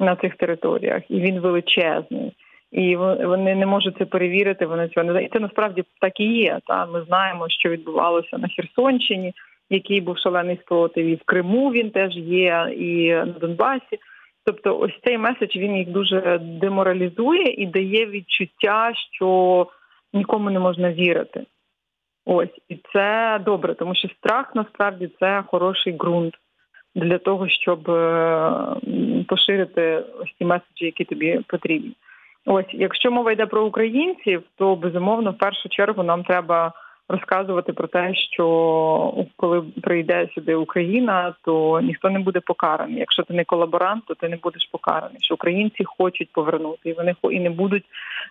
на 0.00 0.16
цих 0.16 0.36
територіях, 0.36 1.02
і 1.08 1.20
він 1.20 1.40
величезний. 1.40 2.32
І 2.72 2.96
вони 2.96 3.54
не 3.54 3.66
можуть 3.66 3.98
це 3.98 4.04
перевірити. 4.04 4.66
Вони 4.66 4.88
цього 4.88 5.12
не 5.12 5.24
І 5.24 5.28
це 5.32 5.40
насправді 5.40 5.84
так 6.00 6.20
і 6.20 6.24
є. 6.24 6.60
Та 6.66 6.86
ми 6.86 7.02
знаємо, 7.02 7.48
що 7.48 7.68
відбувалося 7.68 8.38
на 8.38 8.48
Херсонщині, 8.48 9.32
який 9.70 10.00
був 10.00 10.18
шалений 10.18 10.58
спротив, 10.62 11.06
і 11.06 11.14
в 11.14 11.24
Криму 11.24 11.70
він 11.70 11.90
теж 11.90 12.16
є, 12.16 12.74
і 12.76 13.10
на 13.10 13.34
Донбасі. 13.40 13.98
Тобто, 14.46 14.78
ось 14.78 15.00
цей 15.04 15.18
меседж 15.18 15.56
він 15.56 15.76
їх 15.76 15.88
дуже 15.88 16.38
деморалізує 16.38 17.54
і 17.62 17.66
дає 17.66 18.06
відчуття, 18.06 18.92
що 19.12 19.66
нікому 20.12 20.50
не 20.50 20.58
можна 20.58 20.92
вірити. 20.92 21.46
Ось 22.26 22.60
і 22.68 22.78
це 22.92 23.40
добре, 23.44 23.74
тому 23.74 23.94
що 23.94 24.08
страх 24.08 24.54
насправді 24.54 25.10
це 25.20 25.44
хороший 25.46 25.92
ґрунт 25.92 26.34
для 26.94 27.18
того, 27.18 27.48
щоб 27.48 27.90
е, 27.90 28.52
поширити 29.28 30.04
ось 30.18 30.34
ці 30.38 30.44
меседжі, 30.44 30.84
які 30.84 31.04
тобі 31.04 31.40
потрібні. 31.46 31.92
Ось, 32.46 32.66
якщо 32.72 33.10
мова 33.10 33.32
йде 33.32 33.46
про 33.46 33.66
українців, 33.66 34.42
то 34.56 34.76
безумовно 34.76 35.30
в 35.30 35.38
першу 35.38 35.68
чергу 35.68 36.02
нам 36.02 36.24
треба 36.24 36.72
розказувати 37.08 37.72
про 37.72 37.88
те, 37.88 38.14
що 38.14 39.26
коли 39.36 39.62
прийде 39.82 40.28
сюди 40.34 40.54
Україна, 40.54 41.34
то 41.44 41.80
ніхто 41.80 42.10
не 42.10 42.18
буде 42.18 42.40
покараний. 42.40 42.98
Якщо 42.98 43.22
ти 43.22 43.34
не 43.34 43.44
колаборант, 43.44 44.04
то 44.06 44.14
ти 44.14 44.28
не 44.28 44.36
будеш 44.36 44.68
покараний. 44.72 45.18
Що 45.20 45.34
українці 45.34 45.84
хочуть 45.84 46.32
повернути, 46.32 46.90
і 46.90 46.92
вони 46.92 47.14
і 47.30 47.40
не 47.40 47.50
будуть 47.50 47.84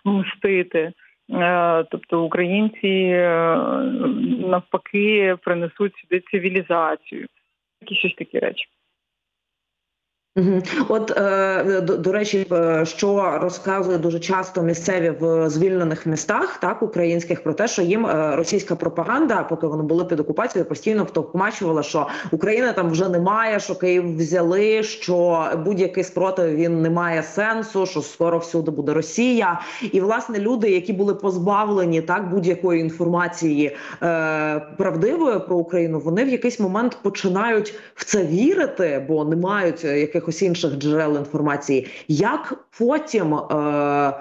мстити. 0.04 0.92
Е, 1.30 1.84
тобто 1.90 2.22
українці 2.22 2.88
е, 2.88 3.56
навпаки 4.48 5.36
принесуть 5.42 5.92
сюди 5.96 6.22
цивілізацію, 6.30 7.26
такі 7.80 7.94
щось 7.94 8.14
такі 8.14 8.38
речі. 8.38 8.66
От 10.88 11.10
е, 11.16 11.80
до, 11.80 12.12
речі, 12.12 12.46
е, 12.52 12.84
що 12.86 13.38
розказує 13.42 13.98
дуже 13.98 14.20
часто 14.20 14.62
місцеві 14.62 15.12
в 15.20 15.50
звільнених 15.50 16.06
містах, 16.06 16.56
так 16.56 16.82
українських, 16.82 17.42
про 17.42 17.52
те, 17.52 17.68
що 17.68 17.82
їм 17.82 18.06
е, 18.06 18.36
російська 18.36 18.76
пропаганда, 18.76 19.42
поки 19.42 19.66
вони 19.66 19.82
були 19.82 20.04
під 20.04 20.20
окупацією, 20.20 20.68
постійно 20.68 21.04
втовкмачувала, 21.04 21.82
що 21.82 22.06
Україна 22.30 22.72
там 22.72 22.90
вже 22.90 23.08
немає, 23.08 23.60
що 23.60 23.74
Київ 23.74 24.16
взяли, 24.16 24.82
що 24.82 25.46
будь-який 25.64 26.04
спротив 26.04 26.56
він 26.56 26.82
не 26.82 26.90
має 26.90 27.22
сенсу, 27.22 27.86
що 27.86 28.02
скоро 28.02 28.38
всюди 28.38 28.70
буде 28.70 28.94
Росія, 28.94 29.60
і 29.92 30.00
власне 30.00 30.38
люди, 30.38 30.70
які 30.70 30.92
були 30.92 31.14
позбавлені 31.14 32.02
так 32.02 32.30
будь-якої 32.30 32.80
інформації 32.80 33.76
е, 34.02 34.60
правдивої 34.76 35.38
про 35.38 35.56
Україну, 35.56 35.98
вони 35.98 36.24
в 36.24 36.28
якийсь 36.28 36.60
момент 36.60 36.98
починають 37.02 37.74
в 37.94 38.04
це 38.04 38.24
вірити, 38.24 39.04
бо 39.08 39.24
не 39.24 39.36
мають 39.36 39.84
яких 39.84 40.25
якихось 40.26 40.42
інших 40.42 40.78
джерел 40.78 41.16
інформації, 41.16 41.86
як 42.08 42.54
потім. 42.78 43.34
Е, 43.34 44.12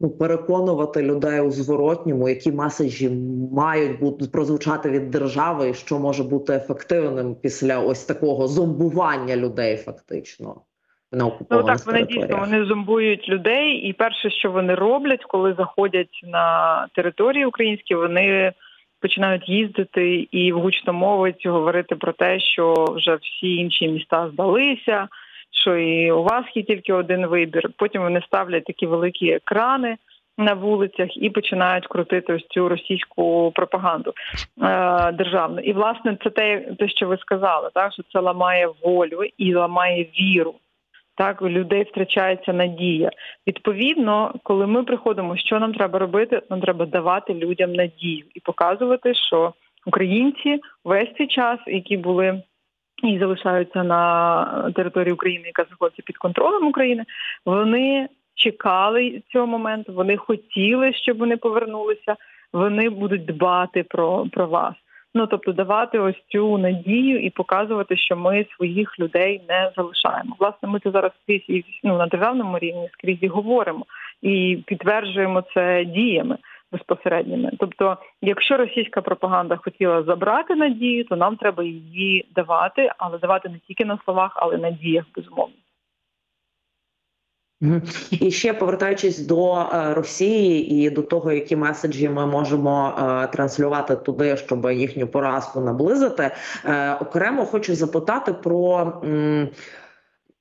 ну, 0.00 0.10
переконувати 0.10 1.02
людей 1.02 1.40
у 1.40 1.50
зворотньому, 1.50 2.28
які 2.28 2.52
меседжі 2.52 3.10
мають 3.52 4.00
бути 4.00 4.24
прозвучати 4.32 4.90
від 4.90 5.10
держави, 5.10 5.68
і 5.68 5.74
що 5.74 5.98
може 5.98 6.22
бути 6.22 6.52
ефективним 6.52 7.34
після 7.42 7.80
ось 7.80 8.04
такого 8.04 8.46
зомбування 8.46 9.36
людей, 9.36 9.76
фактично. 9.76 10.60
На 11.12 11.24
ну 11.50 11.62
так 11.62 11.86
вони 11.86 12.02
дійсно 12.02 12.38
вони 12.38 12.64
зомбують 12.64 13.28
людей, 13.28 13.72
і 13.72 13.92
перше, 13.92 14.30
що 14.30 14.50
вони 14.50 14.74
роблять, 14.74 15.24
коли 15.24 15.54
заходять 15.54 16.20
на 16.24 16.88
території 16.94 17.46
українські, 17.46 17.94
вони 17.94 18.52
починають 19.00 19.48
їздити 19.48 20.28
і 20.30 20.52
в 20.52 20.60
гучномовець 20.60 21.46
говорити 21.46 21.96
про 21.96 22.12
те, 22.12 22.40
що 22.40 22.74
вже 22.96 23.14
всі 23.14 23.54
інші 23.54 23.88
міста 23.88 24.30
здалися 24.32 25.08
що 25.60 25.76
і 25.76 26.12
у 26.12 26.22
вас 26.22 26.44
є 26.54 26.62
тільки 26.62 26.92
один 26.92 27.26
вибір. 27.26 27.70
Потім 27.76 28.02
вони 28.02 28.20
ставлять 28.26 28.64
такі 28.64 28.86
великі 28.86 29.30
екрани 29.30 29.96
на 30.38 30.54
вулицях 30.54 31.16
і 31.16 31.30
починають 31.30 31.86
крутити 31.86 32.32
ось 32.32 32.46
цю 32.50 32.68
російську 32.68 33.52
пропаганду 33.54 34.10
е, 34.10 35.12
державну. 35.12 35.60
І 35.60 35.72
власне 35.72 36.18
це 36.24 36.30
те, 36.30 36.60
те, 36.78 36.88
що 36.88 37.06
ви 37.06 37.16
сказали, 37.16 37.70
так 37.74 37.92
що 37.92 38.02
це 38.12 38.20
ламає 38.20 38.68
волю 38.84 39.20
і 39.38 39.54
ламає 39.54 40.06
віру. 40.20 40.54
Так, 41.16 41.42
у 41.42 41.48
людей 41.48 41.82
втрачається 41.82 42.52
надія. 42.52 43.10
Відповідно, 43.46 44.34
коли 44.42 44.66
ми 44.66 44.84
приходимо, 44.84 45.36
що 45.36 45.58
нам 45.58 45.74
треба 45.74 45.98
робити, 45.98 46.42
нам 46.50 46.60
треба 46.60 46.86
давати 46.86 47.34
людям 47.34 47.72
надію 47.72 48.24
і 48.34 48.40
показувати, 48.40 49.14
що 49.14 49.52
українці 49.86 50.60
весь 50.84 51.08
цей 51.18 51.26
час, 51.26 51.58
які 51.66 51.96
були 51.96 52.42
і 53.02 53.18
залишаються 53.18 53.84
на 53.84 54.72
території 54.74 55.12
України, 55.12 55.46
яка 55.46 55.64
знаходиться 55.64 56.02
під 56.06 56.16
контролем 56.16 56.66
України. 56.66 57.04
Вони 57.44 58.08
чекали 58.34 59.22
цього 59.32 59.46
моменту, 59.46 59.92
вони 59.92 60.16
хотіли, 60.16 60.92
щоб 60.92 61.18
вони 61.18 61.36
повернулися. 61.36 62.16
Вони 62.52 62.90
будуть 62.90 63.24
дбати 63.24 63.82
про, 63.82 64.26
про 64.32 64.46
вас. 64.46 64.74
Ну 65.14 65.26
тобто 65.26 65.52
давати 65.52 65.98
ось 65.98 66.22
цю 66.28 66.58
надію 66.58 67.20
і 67.20 67.30
показувати, 67.30 67.96
що 67.96 68.16
ми 68.16 68.46
своїх 68.56 68.98
людей 68.98 69.40
не 69.48 69.72
залишаємо. 69.76 70.36
Власне, 70.38 70.68
ми 70.68 70.80
це 70.80 70.90
зараз 70.90 71.12
скрізь 71.22 71.64
ну, 71.84 71.98
на 71.98 72.06
державному 72.06 72.58
рівні 72.58 72.88
скрізь 72.92 73.18
і 73.22 73.28
говоримо 73.28 73.86
і 74.22 74.58
підтверджуємо 74.66 75.42
це 75.54 75.84
діями 75.84 76.36
безпосередніми. 76.72 77.50
Тобто, 77.58 77.96
якщо 78.22 78.56
російська 78.56 79.02
пропаганда 79.02 79.56
хотіла 79.56 80.02
забрати 80.02 80.54
надію, 80.54 81.04
то 81.04 81.16
нам 81.16 81.36
треба 81.36 81.64
її 81.64 82.28
давати, 82.34 82.90
але 82.98 83.18
давати 83.18 83.48
не 83.48 83.58
тільки 83.58 83.84
на 83.84 83.98
словах, 84.04 84.32
але 84.36 84.56
на 84.56 84.70
діях 84.70 85.04
безумовно. 85.16 85.54
І 88.10 88.30
ще 88.30 88.54
повертаючись 88.54 89.26
до 89.26 89.56
е, 89.56 89.94
Росії 89.94 90.70
і 90.70 90.90
до 90.90 91.02
того, 91.02 91.32
які 91.32 91.56
меседжі 91.56 92.08
ми 92.08 92.26
можемо 92.26 92.94
е, 92.98 93.26
транслювати 93.26 93.96
туди, 93.96 94.36
щоб 94.36 94.70
їхню 94.70 95.06
поразку 95.06 95.60
наблизити, 95.60 96.30
е, 96.64 96.94
окремо 96.94 97.44
хочу 97.44 97.74
запитати 97.74 98.32
про. 98.32 98.92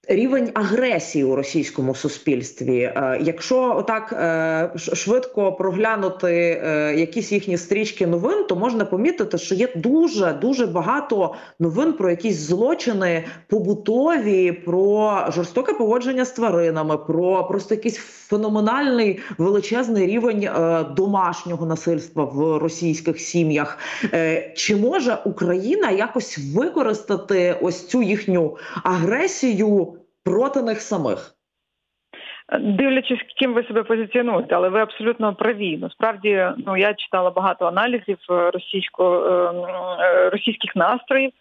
Рівень 0.07 0.51
агресії 0.53 1.23
у 1.23 1.35
російському 1.35 1.95
суспільстві, 1.95 2.79
е, 2.79 3.19
якщо 3.21 3.75
отак 3.77 4.13
е, 4.13 4.71
швидко 4.77 5.51
проглянути 5.51 6.61
е, 6.65 6.95
якісь 6.97 7.31
їхні 7.31 7.57
стрічки 7.57 8.07
новин, 8.07 8.45
то 8.49 8.55
можна 8.55 8.85
помітити, 8.85 9.37
що 9.37 9.55
є 9.55 9.69
дуже 9.75 10.33
дуже 10.33 10.65
багато 10.67 11.33
новин 11.59 11.93
про 11.93 12.09
якісь 12.09 12.37
злочини 12.37 13.23
побутові, 13.47 14.51
про 14.51 15.19
жорстоке 15.29 15.73
поводження 15.73 16.25
з 16.25 16.31
тваринами, 16.31 16.97
про 16.97 17.47
просто 17.47 17.75
якийсь 17.75 17.97
феноменальний 17.97 19.19
величезний 19.37 20.07
рівень 20.07 20.49
домашнього 20.95 21.65
насильства 21.65 22.23
в 22.23 22.57
російських 22.57 23.19
сім'ях. 23.19 23.77
Чи 24.55 24.75
може 24.75 25.17
Україна 25.25 25.91
якось 25.91 26.39
використати 26.55 27.57
ось 27.61 27.87
цю 27.87 28.01
їхню 28.01 28.57
агресію? 28.83 29.94
Проти 30.25 30.61
них 30.61 30.81
самих. 30.81 31.35
Дивлячись, 32.59 33.19
ким 33.39 33.53
ви 33.53 33.63
себе 33.63 33.83
позиціонуєте, 33.83 34.55
але 34.55 34.69
ви 34.69 34.79
абсолютно 34.79 35.35
праві. 35.35 35.77
Насправді, 35.77 36.47
ну 36.65 36.77
я 36.77 36.93
читала 36.93 37.29
багато 37.29 37.65
аналізів 37.65 38.17
е, 38.29 38.51
російсько 38.51 39.25
ем, 39.25 39.55
е, 39.99 40.29
російських 40.29 40.75
настроїв 40.75 41.31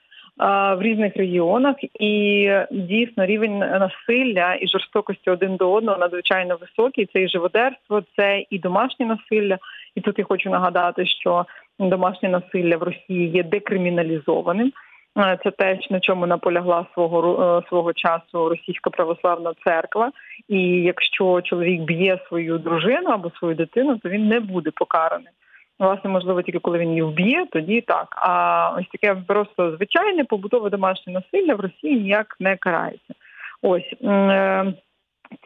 в 0.77 0.79
різних 0.81 1.17
регіонах, 1.17 1.77
і 2.01 2.51
дійсно 2.71 3.27
рівень 3.27 3.59
насилля 3.59 4.59
і 4.61 4.69
жорстокості 4.69 5.31
один 5.31 5.57
до 5.57 5.73
одного 5.73 5.99
надзвичайно 5.99 6.57
високий. 6.57 7.09
Це 7.13 7.23
і 7.23 7.29
живодерство, 7.29 8.03
це 8.17 8.45
і 8.51 8.59
домашнє 8.59 9.07
насилля. 9.07 9.59
І 9.95 10.01
тут 10.01 10.19
я 10.19 10.25
хочу 10.25 10.51
нагадати, 10.51 11.07
що 11.07 11.47
домашнє 11.79 12.29
насилля 12.29 12.77
в 12.77 12.83
Росії 12.83 13.31
є 13.31 13.43
декриміналізованим. 13.43 14.73
Е, 15.19 15.39
це 15.45 15.51
те, 15.51 15.79
на 15.91 16.01
чому 16.01 16.27
наполягла 16.27 16.87
свого 16.95 17.45
е, 17.59 17.69
свого 17.69 17.93
часу 17.93 18.49
російська 18.49 18.91
православна 18.91 19.53
церква. 19.65 20.13
І 20.49 20.61
якщо 20.61 21.41
чоловік 21.41 21.83
б'є 21.83 22.19
свою 22.29 22.59
дружину 22.59 23.11
або 23.11 23.31
свою 23.31 23.55
дитину, 23.55 23.99
то 23.99 24.09
він 24.09 24.29
не 24.29 24.41
буде 24.41 24.71
покараний. 24.71 25.33
Власне, 25.79 26.11
можливо, 26.11 26.43
тільки 26.43 26.59
коли 26.59 26.79
він 26.79 26.89
її 26.89 27.03
вб'є, 27.03 27.47
тоді 27.53 27.81
так. 27.81 28.07
А 28.17 28.71
ось 28.79 28.87
таке 28.93 29.15
просто 29.27 29.77
звичайне 29.77 30.25
побутове 30.25 30.71
домашнє 30.71 31.13
насилля 31.13 31.55
в 31.55 31.61
Росії 31.61 32.01
ніяк 32.01 32.37
не 32.41 32.57
карається. 32.57 33.15
Ось 33.63 33.95
е, 34.05 34.75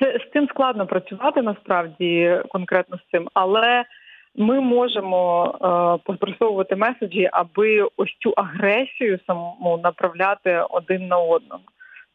це 0.00 0.18
з 0.18 0.32
цим 0.32 0.48
складно 0.48 0.86
працювати 0.86 1.42
насправді 1.42 2.40
конкретно 2.48 2.96
з 2.96 3.10
цим, 3.10 3.28
але 3.34 3.84
ми 4.38 4.60
можемо 4.60 5.44
е, 5.54 6.02
поспресовувати 6.04 6.76
меседжі, 6.76 7.28
аби 7.32 7.88
ось 7.96 8.16
цю 8.18 8.30
агресію 8.36 9.18
саму 9.26 9.80
направляти 9.84 10.62
один 10.70 11.06
на 11.06 11.18
одного, 11.18 11.60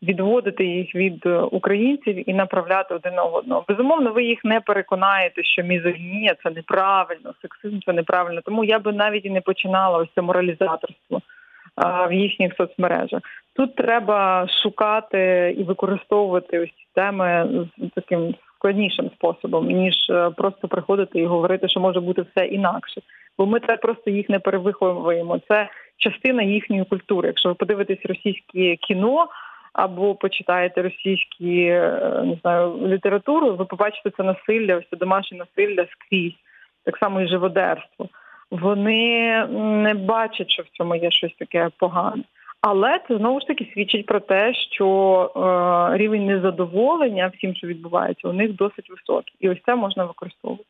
відводити 0.03 0.65
їх 0.65 0.95
від 0.95 1.25
українців 1.51 2.29
і 2.29 2.33
направляти 2.33 2.95
один 2.95 3.13
на 3.13 3.23
одного. 3.23 3.65
Безумовно, 3.67 4.11
ви 4.13 4.23
їх 4.23 4.39
не 4.43 4.61
переконаєте, 4.61 5.43
що 5.43 5.63
мізогінія 5.63 6.35
це 6.43 6.49
неправильно, 6.49 7.33
сексизм 7.41 7.79
це 7.85 7.93
неправильно. 7.93 8.41
Тому 8.41 8.63
я 8.63 8.79
би 8.79 8.93
навіть 8.93 9.25
і 9.25 9.29
не 9.29 9.41
починала 9.41 9.97
ось 9.97 10.09
це 10.15 10.21
моралізаторство 10.21 11.17
е, 11.17 12.07
в 12.07 12.13
їхніх 12.13 12.55
соцмережах. 12.55 13.21
Тут 13.55 13.75
треба 13.75 14.47
шукати 14.63 15.55
і 15.57 15.63
використовувати 15.63 16.59
ось 16.59 16.69
ці 16.69 16.87
теми 16.95 17.49
з 17.77 17.89
таким 17.95 18.35
складнішим 18.63 19.09
способом, 19.15 19.67
ніж 19.67 20.09
е, 20.09 20.29
просто 20.29 20.67
приходити 20.67 21.19
і 21.19 21.25
говорити, 21.25 21.69
що 21.69 21.79
може 21.79 21.99
бути 21.99 22.21
все 22.21 22.45
інакше. 22.45 23.01
Бо 23.37 23.45
ми 23.45 23.59
так 23.59 23.81
просто 23.81 24.11
їх 24.11 24.29
не 24.29 24.39
перевиховуємо. 24.39 25.39
Це 25.47 25.69
частина 25.97 26.43
їхньої 26.43 26.85
культури. 26.85 27.27
Якщо 27.27 27.49
ви 27.49 27.55
подивитесь 27.55 28.05
російське 28.05 28.75
кіно 28.75 29.27
або 29.73 30.15
почитаєте 30.15 30.81
російські 30.81 31.63
е, 31.65 32.21
не 32.25 32.37
знаю 32.41 32.87
літературу, 32.87 33.55
ви 33.55 33.65
побачите 33.65 34.09
це 34.17 34.23
насилля, 34.23 34.75
ось 34.75 34.89
це 34.89 34.97
домашнє 34.97 35.37
насилля 35.37 35.85
скрізь, 35.91 36.39
так 36.85 36.97
само 36.97 37.21
і 37.21 37.27
живодерство. 37.27 38.09
Вони 38.51 39.45
не 39.83 39.93
бачать, 39.93 40.51
що 40.51 40.63
в 40.63 40.77
цьому 40.77 40.95
є 40.95 41.11
щось 41.11 41.35
таке 41.39 41.69
погане. 41.77 42.23
Але 42.65 42.99
це 43.07 43.17
знову 43.17 43.39
ж 43.39 43.47
таки 43.47 43.71
свідчить 43.73 44.05
про 44.05 44.19
те, 44.19 44.53
що 44.53 44.87
е, 45.35 45.97
рівень 45.97 46.25
незадоволення 46.25 47.31
всім, 47.37 47.55
що 47.55 47.67
відбувається, 47.67 48.27
у 48.27 48.33
них 48.33 48.55
досить 48.55 48.89
високий, 48.89 49.35
і 49.39 49.49
ось 49.49 49.57
це 49.65 49.75
можна 49.75 50.05
використовувати. 50.05 50.65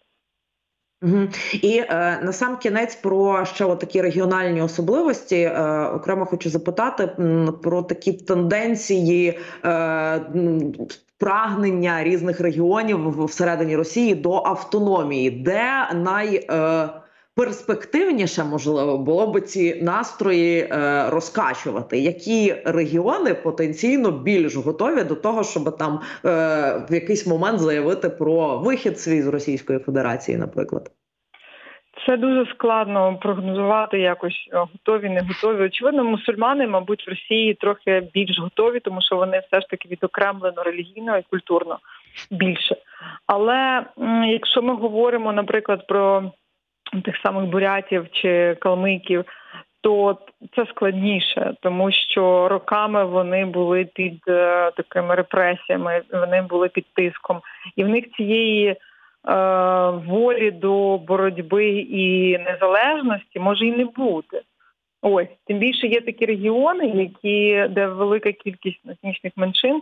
І 1.61 1.77
е, 1.77 2.19
на 2.23 2.31
сам 2.31 2.57
кінець 2.57 2.95
про 2.95 3.45
ще 3.45 3.75
такі 3.75 4.01
регіональні 4.01 4.61
особливості 4.61 5.35
е, 5.35 5.85
окремо 5.85 6.25
хочу 6.25 6.49
запитати 6.49 7.09
про 7.63 7.81
такі 7.83 8.13
тенденції 8.13 9.39
е, 9.65 10.21
прагнення 11.17 12.03
різних 12.03 12.41
регіонів 12.41 13.25
всередині 13.25 13.75
Росії 13.75 14.15
до 14.15 14.33
автономії, 14.33 15.31
де 15.31 15.89
най 15.93 16.35
е, 16.35 16.89
перспективніше 17.35 18.43
можливо 18.43 18.97
було 18.97 19.27
б 19.27 19.41
ці 19.41 19.81
настрої 19.83 20.59
е, 20.59 21.09
розкачувати. 21.09 21.99
Які 21.99 22.55
регіони 22.65 23.33
потенційно 23.33 24.11
більш 24.11 24.55
готові 24.55 25.03
до 25.03 25.15
того, 25.15 25.43
щоб 25.43 25.77
там 25.77 25.99
е, 26.25 26.29
в 26.89 26.93
якийсь 26.93 27.27
момент 27.27 27.59
заявити 27.59 28.09
про 28.09 28.57
вихід 28.57 28.99
свій 28.99 29.21
з 29.21 29.27
Російської 29.27 29.79
Федерації, 29.79 30.37
наприклад? 30.37 30.91
Це 32.05 32.17
дуже 32.17 32.45
складно 32.51 33.17
прогнозувати 33.21 33.99
якось 33.99 34.49
готові, 34.51 35.09
не 35.09 35.21
готові. 35.21 35.65
Очевидно, 35.65 36.03
мусульмани, 36.03 36.67
мабуть, 36.67 37.07
в 37.07 37.09
Росії 37.09 37.53
трохи 37.53 38.07
більш 38.13 38.39
готові, 38.39 38.79
тому 38.79 39.01
що 39.01 39.15
вони 39.15 39.41
все 39.47 39.61
ж 39.61 39.67
таки 39.69 39.89
відокремлено 39.89 40.63
релігійно 40.63 41.17
і 41.17 41.23
культурно 41.29 41.79
більше. 42.31 42.75
Але 43.27 43.85
якщо 44.27 44.61
ми 44.61 44.75
говоримо, 44.75 45.33
наприклад, 45.33 45.87
про 45.87 46.31
тих 47.01 47.17
самих 47.23 47.45
бурятів 47.45 48.07
чи 48.11 48.57
калмиків, 48.59 49.25
то 49.81 50.17
це 50.55 50.65
складніше, 50.65 51.53
тому 51.61 51.91
що 51.91 52.47
роками 52.47 53.05
вони 53.05 53.45
були 53.45 53.85
під 53.85 54.21
е, 54.27 54.71
такими 54.71 55.15
репресіями, 55.15 56.01
вони 56.11 56.41
були 56.41 56.69
під 56.69 56.85
тиском, 56.93 57.41
і 57.75 57.83
в 57.83 57.89
них 57.89 58.05
цієї 58.17 58.75
волі 60.07 60.51
до 60.51 60.97
боротьби 60.97 61.67
і 61.69 62.37
незалежності 62.37 63.39
може 63.39 63.65
і 63.65 63.71
не 63.71 63.85
бути. 63.85 64.41
Ось 65.01 65.27
тим 65.47 65.57
більше 65.57 65.87
є 65.87 66.01
такі 66.01 66.25
регіони, 66.25 66.87
які 66.87 67.67
де 67.69 67.87
велика 67.87 68.31
кількість 68.31 68.89
етнічних 68.89 69.33
меншин, 69.35 69.81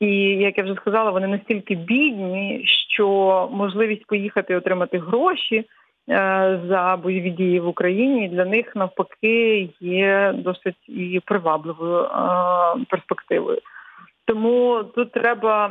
і 0.00 0.08
як 0.20 0.58
я 0.58 0.64
вже 0.64 0.74
сказала, 0.74 1.10
вони 1.10 1.26
настільки 1.26 1.74
бідні, 1.74 2.62
що 2.66 3.08
можливість 3.52 4.06
поїхати 4.06 4.52
і 4.52 4.56
отримати 4.56 4.98
гроші 4.98 5.56
е, 5.56 5.64
за 6.68 6.98
бойові 7.02 7.30
дії 7.30 7.60
в 7.60 7.68
Україні 7.68 8.28
для 8.28 8.44
них 8.44 8.76
навпаки 8.76 9.68
є 9.80 10.34
досить 10.36 10.88
і 10.88 11.20
привабливою 11.24 12.02
е, 12.02 12.08
перспективою. 12.90 13.58
Тому 14.24 14.84
тут 14.94 15.12
треба 15.12 15.70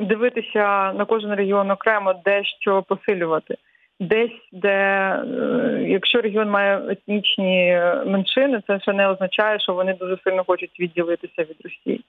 дивитися 0.00 0.92
на 0.92 1.04
кожен 1.04 1.34
регіон 1.34 1.70
окремо, 1.70 2.14
де 2.24 2.44
що 2.44 2.82
посилювати. 2.82 3.56
Десь, 4.00 4.48
де 4.52 4.68
е, 4.68 5.86
якщо 5.88 6.20
регіон 6.20 6.50
має 6.50 6.82
етнічні 6.88 7.80
меншини, 8.06 8.62
це 8.66 8.80
ще 8.80 8.92
не 8.92 9.08
означає, 9.08 9.60
що 9.60 9.74
вони 9.74 9.94
дуже 9.94 10.18
сильно 10.24 10.44
хочуть 10.44 10.80
відділитися 10.80 11.42
від 11.42 11.56
Росії. 11.64 12.04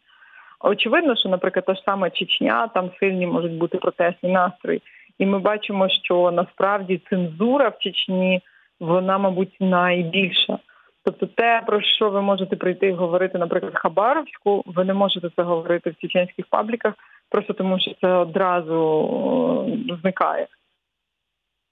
Очевидно, 0.59 1.15
що, 1.15 1.29
наприклад, 1.29 1.65
та 1.65 1.73
ж 1.73 1.81
сама 1.85 2.09
Чечня, 2.09 2.67
там 2.67 2.89
сильні 2.99 3.27
можуть 3.27 3.57
бути 3.57 3.77
протестні 3.77 4.31
настрої, 4.31 4.81
і 5.19 5.25
ми 5.25 5.39
бачимо, 5.39 5.89
що 5.89 6.31
насправді 6.31 7.01
цензура 7.09 7.69
в 7.69 7.77
Чечні 7.79 8.41
вона, 8.79 9.17
мабуть, 9.17 9.57
найбільша. 9.59 10.59
Тобто, 11.03 11.25
те, 11.25 11.63
про 11.65 11.81
що 11.81 12.09
ви 12.09 12.21
можете 12.21 12.55
прийти 12.55 12.87
і 12.87 12.91
говорити, 12.91 13.37
наприклад, 13.37 13.73
Хабаровську, 13.75 14.63
ви 14.65 14.85
не 14.85 14.93
можете 14.93 15.29
це 15.35 15.43
говорити 15.43 15.89
в 15.89 15.95
чеченських 15.95 16.45
пабліках, 16.47 16.93
просто 17.29 17.53
тому 17.53 17.79
що 17.79 17.91
це 18.01 18.07
одразу 18.07 19.65
зникає. 20.01 20.47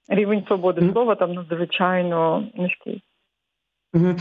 Рівень 0.08 0.44
свободи 0.46 0.92
слова 0.92 1.14
там 1.14 1.32
надзвичайно 1.32 2.44
низький. 2.54 3.02
Угу. 3.94 4.14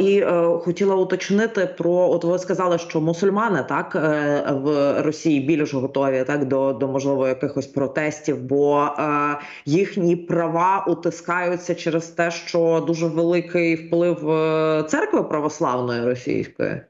І 0.00 0.18
е, 0.18 0.58
хотіла 0.58 0.94
уточнити 0.94 1.66
про 1.78 1.92
от 1.92 2.24
ви 2.24 2.38
сказали, 2.38 2.78
що 2.78 3.00
мусульмани 3.00 3.64
так 3.68 3.96
е, 3.96 4.44
в 4.52 4.94
Росії 5.02 5.40
більш 5.40 5.74
готові 5.74 6.24
так 6.26 6.44
до 6.44 6.72
до 6.72 6.88
можливо 6.88 7.28
якихось 7.28 7.66
протестів, 7.66 8.42
бо 8.42 8.88
е, 8.98 9.38
їхні 9.64 10.16
права 10.16 10.84
утискаються 10.88 11.74
через 11.74 12.06
те, 12.06 12.30
що 12.30 12.84
дуже 12.86 13.06
великий 13.06 13.74
вплив 13.74 14.30
е, 14.30 14.84
церкви 14.88 15.22
православної 15.22 16.04
російської. 16.04 16.80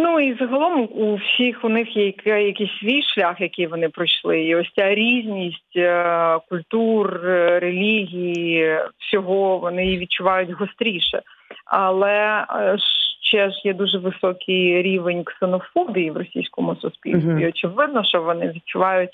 Ну 0.00 0.20
і 0.20 0.36
загалом 0.40 0.88
у 0.94 1.14
всіх 1.14 1.64
у 1.64 1.68
них 1.68 1.96
є 1.96 2.12
якийсь 2.24 2.78
свій 2.80 3.02
шлях, 3.02 3.40
який 3.40 3.66
вони 3.66 3.88
пройшли. 3.88 4.40
І 4.40 4.56
ось 4.56 4.72
ця 4.76 4.94
різність 4.94 5.76
е, 5.76 6.38
культур, 6.48 7.20
е, 7.24 7.58
релігії, 7.60 8.80
всього 8.98 9.58
вони 9.58 9.84
її 9.86 9.98
відчувають 9.98 10.50
гостріше. 10.50 11.22
Але 11.64 12.46
е, 12.50 12.76
ще 13.22 13.50
ж 13.50 13.60
є 13.64 13.74
дуже 13.74 13.98
високий 13.98 14.82
рівень 14.82 15.24
ксенофобії 15.24 16.10
в 16.10 16.16
російському 16.16 16.76
суспільстві. 16.76 17.28
Uh-huh. 17.28 17.40
І 17.40 17.48
Очевидно, 17.48 18.04
що 18.04 18.22
вони 18.22 18.52
відчувають 18.56 19.10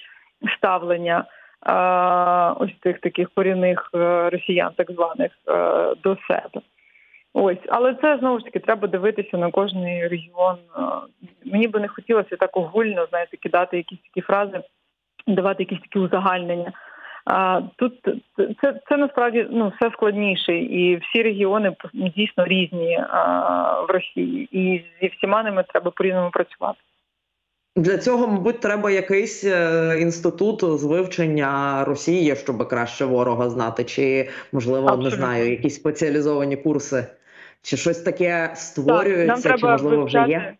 ставлення 0.56 1.24
ось 2.58 2.72
тих 2.80 3.00
таких 3.00 3.30
корінних 3.34 3.90
росіян, 4.32 4.72
так 4.76 4.90
званих 4.90 5.30
до 6.02 6.16
себе. 6.28 6.60
Ось, 7.36 7.58
але 7.68 7.94
це 7.94 8.18
знову 8.18 8.38
ж 8.38 8.44
таки 8.44 8.58
треба 8.58 8.88
дивитися 8.88 9.38
на 9.38 9.50
кожний 9.50 10.08
регіон. 10.08 10.56
Е, 10.56 10.80
мені 11.44 11.68
би 11.68 11.80
не 11.80 11.88
хотілося 11.88 12.36
так 12.36 12.56
огульно, 12.56 13.06
знаєте, 13.10 13.36
кидати 13.36 13.76
якісь 13.76 13.98
такі 13.98 14.20
фрази, 14.20 14.60
давати 15.26 15.62
якісь 15.62 15.80
такі 15.80 15.98
узагальнення. 15.98 16.72
А 17.24 17.60
тут 17.76 17.92
це 18.60 18.80
це 18.88 18.96
насправді 18.96 19.46
ну 19.50 19.72
все 19.76 19.90
складніше, 19.90 20.58
і 20.58 20.96
всі 20.96 21.22
регіони 21.22 21.76
дійсно 21.92 22.44
різні 22.44 23.04
а, 23.10 23.80
в 23.80 23.90
Росії, 23.90 24.48
і 24.52 24.84
зі 25.00 25.08
всіма 25.08 25.42
ними 25.42 25.64
треба 25.68 25.90
по 25.90 26.04
різному 26.04 26.30
працювати. 26.30 26.78
Для 27.76 27.98
цього, 27.98 28.26
мабуть, 28.26 28.60
треба 28.60 28.90
якийсь 28.90 29.44
е, 29.44 29.96
інститут 30.00 30.64
з 30.64 30.84
вивчення 30.84 31.84
Росії, 31.84 32.36
щоб 32.36 32.68
краще 32.68 33.04
ворога 33.04 33.50
знати, 33.50 33.84
чи 33.84 34.28
можливо 34.52 34.86
Абсолютно. 34.86 35.10
не 35.10 35.16
знаю, 35.16 35.50
якісь 35.50 35.74
спеціалізовані 35.74 36.56
курси. 36.56 37.06
Чи 37.64 37.77
щось 37.77 38.03
таке 38.03 38.50
створюється, 38.55 39.48
так, 39.48 39.61
чи 39.61 39.66
можливо 39.66 39.96
вивчати. 39.96 40.24
вже 40.24 40.33
є? 40.33 40.55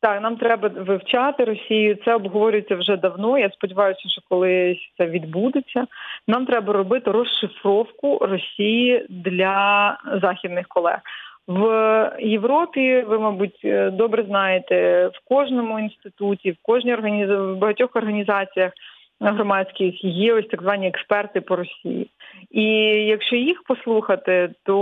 Так, 0.00 0.22
нам 0.22 0.36
треба 0.36 0.68
вивчати 0.68 1.44
Росію. 1.44 1.98
Це 2.04 2.14
обговорюється 2.14 2.76
вже 2.76 2.96
давно. 2.96 3.38
Я 3.38 3.50
сподіваюся, 3.50 4.08
що 4.08 4.22
колись 4.28 4.92
це 4.98 5.06
відбудеться. 5.06 5.86
Нам 6.28 6.46
треба 6.46 6.72
робити 6.72 7.10
розшифровку 7.10 8.18
Росії 8.18 9.06
для 9.08 9.98
західних 10.22 10.68
колег. 10.68 10.98
В 11.48 12.12
Європі 12.20 13.04
ви, 13.08 13.18
мабуть, 13.18 13.60
добре 13.92 14.24
знаєте, 14.28 15.06
в 15.06 15.28
кожному 15.28 15.80
інституті, 15.80 16.50
в 16.50 16.56
кожній 16.62 16.94
організ... 16.94 17.30
в 17.30 17.54
багатьох 17.54 17.96
організаціях 17.96 18.72
громадських 19.20 20.04
є 20.04 20.34
ось 20.34 20.46
так 20.46 20.62
звані 20.62 20.88
експерти 20.88 21.40
по 21.40 21.56
Росії. 21.56 22.10
І 22.50 22.64
якщо 23.06 23.36
їх 23.36 23.62
послухати, 23.62 24.50
то 24.62 24.78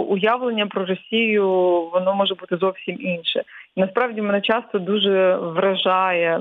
уявлення 0.00 0.66
про 0.66 0.86
Росію 0.86 1.48
воно 1.92 2.14
може 2.14 2.34
бути 2.34 2.56
зовсім 2.56 2.96
інше. 3.00 3.42
Насправді 3.76 4.22
мене 4.22 4.40
часто 4.40 4.78
дуже 4.78 5.36
вражає 5.36 6.38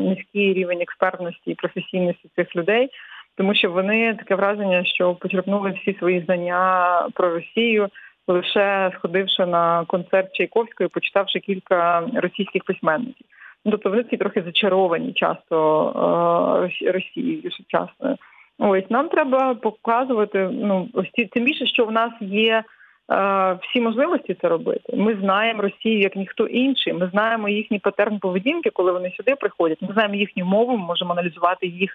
низький 0.00 0.54
рівень 0.54 0.80
експертності 0.80 1.50
і 1.50 1.54
професійності 1.54 2.28
цих 2.36 2.56
людей. 2.56 2.90
Тому 3.36 3.54
що 3.54 3.70
вони 3.70 4.14
таке 4.14 4.34
враження, 4.34 4.84
що 4.84 5.14
почерпнули 5.14 5.70
всі 5.70 5.98
свої 5.98 6.20
знання 6.20 7.08
про 7.14 7.34
Росію, 7.34 7.88
лише 8.28 8.90
сходивши 8.94 9.46
на 9.46 9.84
концерт 9.84 10.32
Чайковської, 10.32 10.88
почитавши 10.88 11.40
кілька 11.40 12.08
російських 12.14 12.64
письменників. 12.64 13.26
Тобто 13.64 13.90
вони 13.90 14.04
ці 14.04 14.16
трохи 14.16 14.42
зачаровані 14.42 15.12
часто 15.12 16.68
е, 16.82 16.92
Росією 16.92 17.50
сучасною. 17.50 18.16
Ось 18.58 18.90
нам 18.90 19.08
треба 19.08 19.54
показувати. 19.54 20.50
Ну 20.52 20.88
ось 20.92 21.10
ті, 21.12 21.24
тим 21.24 21.44
більше, 21.44 21.66
що 21.66 21.84
в 21.84 21.92
нас 21.92 22.12
є. 22.20 22.64
Е, 23.12 23.58
всі 23.62 23.80
можливості 23.80 24.36
це 24.42 24.48
робити. 24.48 24.96
Ми 24.96 25.16
знаємо 25.20 25.62
Росію 25.62 26.00
як 26.00 26.16
ніхто 26.16 26.46
інший. 26.46 26.92
Ми 26.92 27.10
знаємо 27.12 27.48
їхній 27.48 27.78
патерн 27.78 28.18
поведінки, 28.18 28.70
коли 28.70 28.92
вони 28.92 29.12
сюди 29.16 29.34
приходять. 29.34 29.82
Ми 29.82 29.88
знаємо 29.92 30.14
їхню 30.14 30.44
мову, 30.44 30.76
ми 30.76 30.86
можемо 30.86 31.12
аналізувати 31.12 31.66
їх 31.66 31.90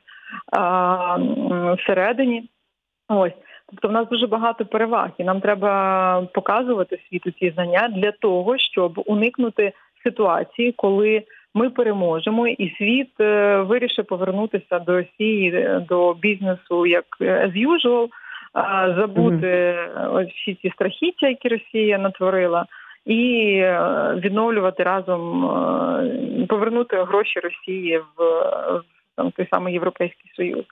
а, 0.52 1.18
всередині. 1.80 2.50
Ось, 3.10 3.34
тобто, 3.70 3.88
в 3.88 3.92
нас 3.92 4.08
дуже 4.10 4.28
багато 4.28 4.66
переваг, 4.66 5.10
і 5.18 5.24
нам 5.24 5.42
треба 5.42 6.22
показувати 6.34 7.00
світу 7.10 7.32
ці 7.32 7.52
знання 7.52 7.90
для 7.96 8.12
того, 8.12 8.58
щоб 8.58 9.04
уникнути 9.06 9.74
ситуації, 10.04 10.72
коли 10.72 11.24
ми 11.58 11.70
переможемо, 11.70 12.48
і 12.48 12.76
світ 12.78 13.20
е, 13.20 13.58
вирішив 13.58 14.06
повернутися 14.06 14.80
до 14.80 14.92
Росії 14.92 15.52
е, 15.56 15.86
до 15.90 16.14
бізнесу 16.14 16.86
як 16.86 17.06
е, 17.22 17.48
as 17.48 17.68
usual, 17.68 18.08
забути 18.96 19.48
mm-hmm. 19.48 20.28
всі 20.36 20.58
ці 20.62 20.70
страхіття, 20.70 21.28
які 21.28 21.48
Росія 21.48 21.98
натворила. 21.98 22.66
І 23.06 23.64
відновлювати 24.16 24.84
разом, 24.84 25.42
повернути 26.50 27.04
гроші 27.04 27.40
Росії 27.40 28.00
в 28.18 28.24
там 29.18 29.32
той 29.32 29.48
самий 29.52 29.74
Європейський 29.74 30.32
Союз. 30.36 30.66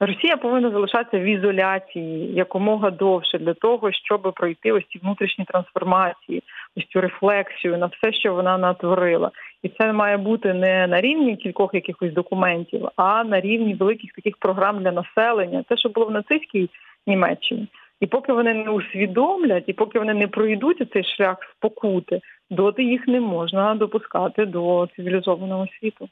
Росія 0.00 0.36
повинна 0.36 0.70
залишатися 0.70 1.18
в 1.18 1.26
ізоляції 1.26 2.34
якомога 2.34 2.90
довше 2.90 3.38
для 3.38 3.54
того, 3.54 3.92
щоб 3.92 4.32
пройти 4.36 4.72
ось 4.72 4.84
ці 4.92 4.98
внутрішні 4.98 5.44
трансформації, 5.44 6.42
ось 6.76 6.86
цю 6.86 7.00
рефлексію 7.00 7.78
на 7.78 7.86
все, 7.86 8.12
що 8.12 8.34
вона 8.34 8.58
натворила, 8.58 9.30
і 9.62 9.68
це 9.68 9.92
має 9.92 10.16
бути 10.16 10.54
не 10.54 10.86
на 10.86 11.00
рівні 11.00 11.36
кількох 11.36 11.74
якихось 11.74 12.12
документів, 12.12 12.88
а 12.96 13.24
на 13.24 13.40
рівні 13.40 13.74
великих 13.74 14.12
таких 14.12 14.36
програм 14.36 14.82
для 14.82 14.92
населення, 14.92 15.64
те, 15.68 15.76
що 15.76 15.88
було 15.88 16.06
в 16.06 16.10
нацистській 16.10 16.70
Німеччині. 17.06 17.68
І 18.00 18.06
поки 18.06 18.32
вони 18.32 18.54
не 18.54 18.70
усвідомлять, 18.70 19.64
і 19.66 19.72
поки 19.72 19.98
вони 19.98 20.14
не 20.14 20.28
пройдуть 20.28 20.92
цей 20.92 21.04
шлях 21.04 21.36
спокути, 21.56 22.20
доти 22.50 22.84
їх 22.84 23.08
не 23.08 23.20
можна 23.20 23.74
допускати 23.74 24.46
до 24.46 24.88
цивілізованого 24.96 25.66
світу. 25.80 26.08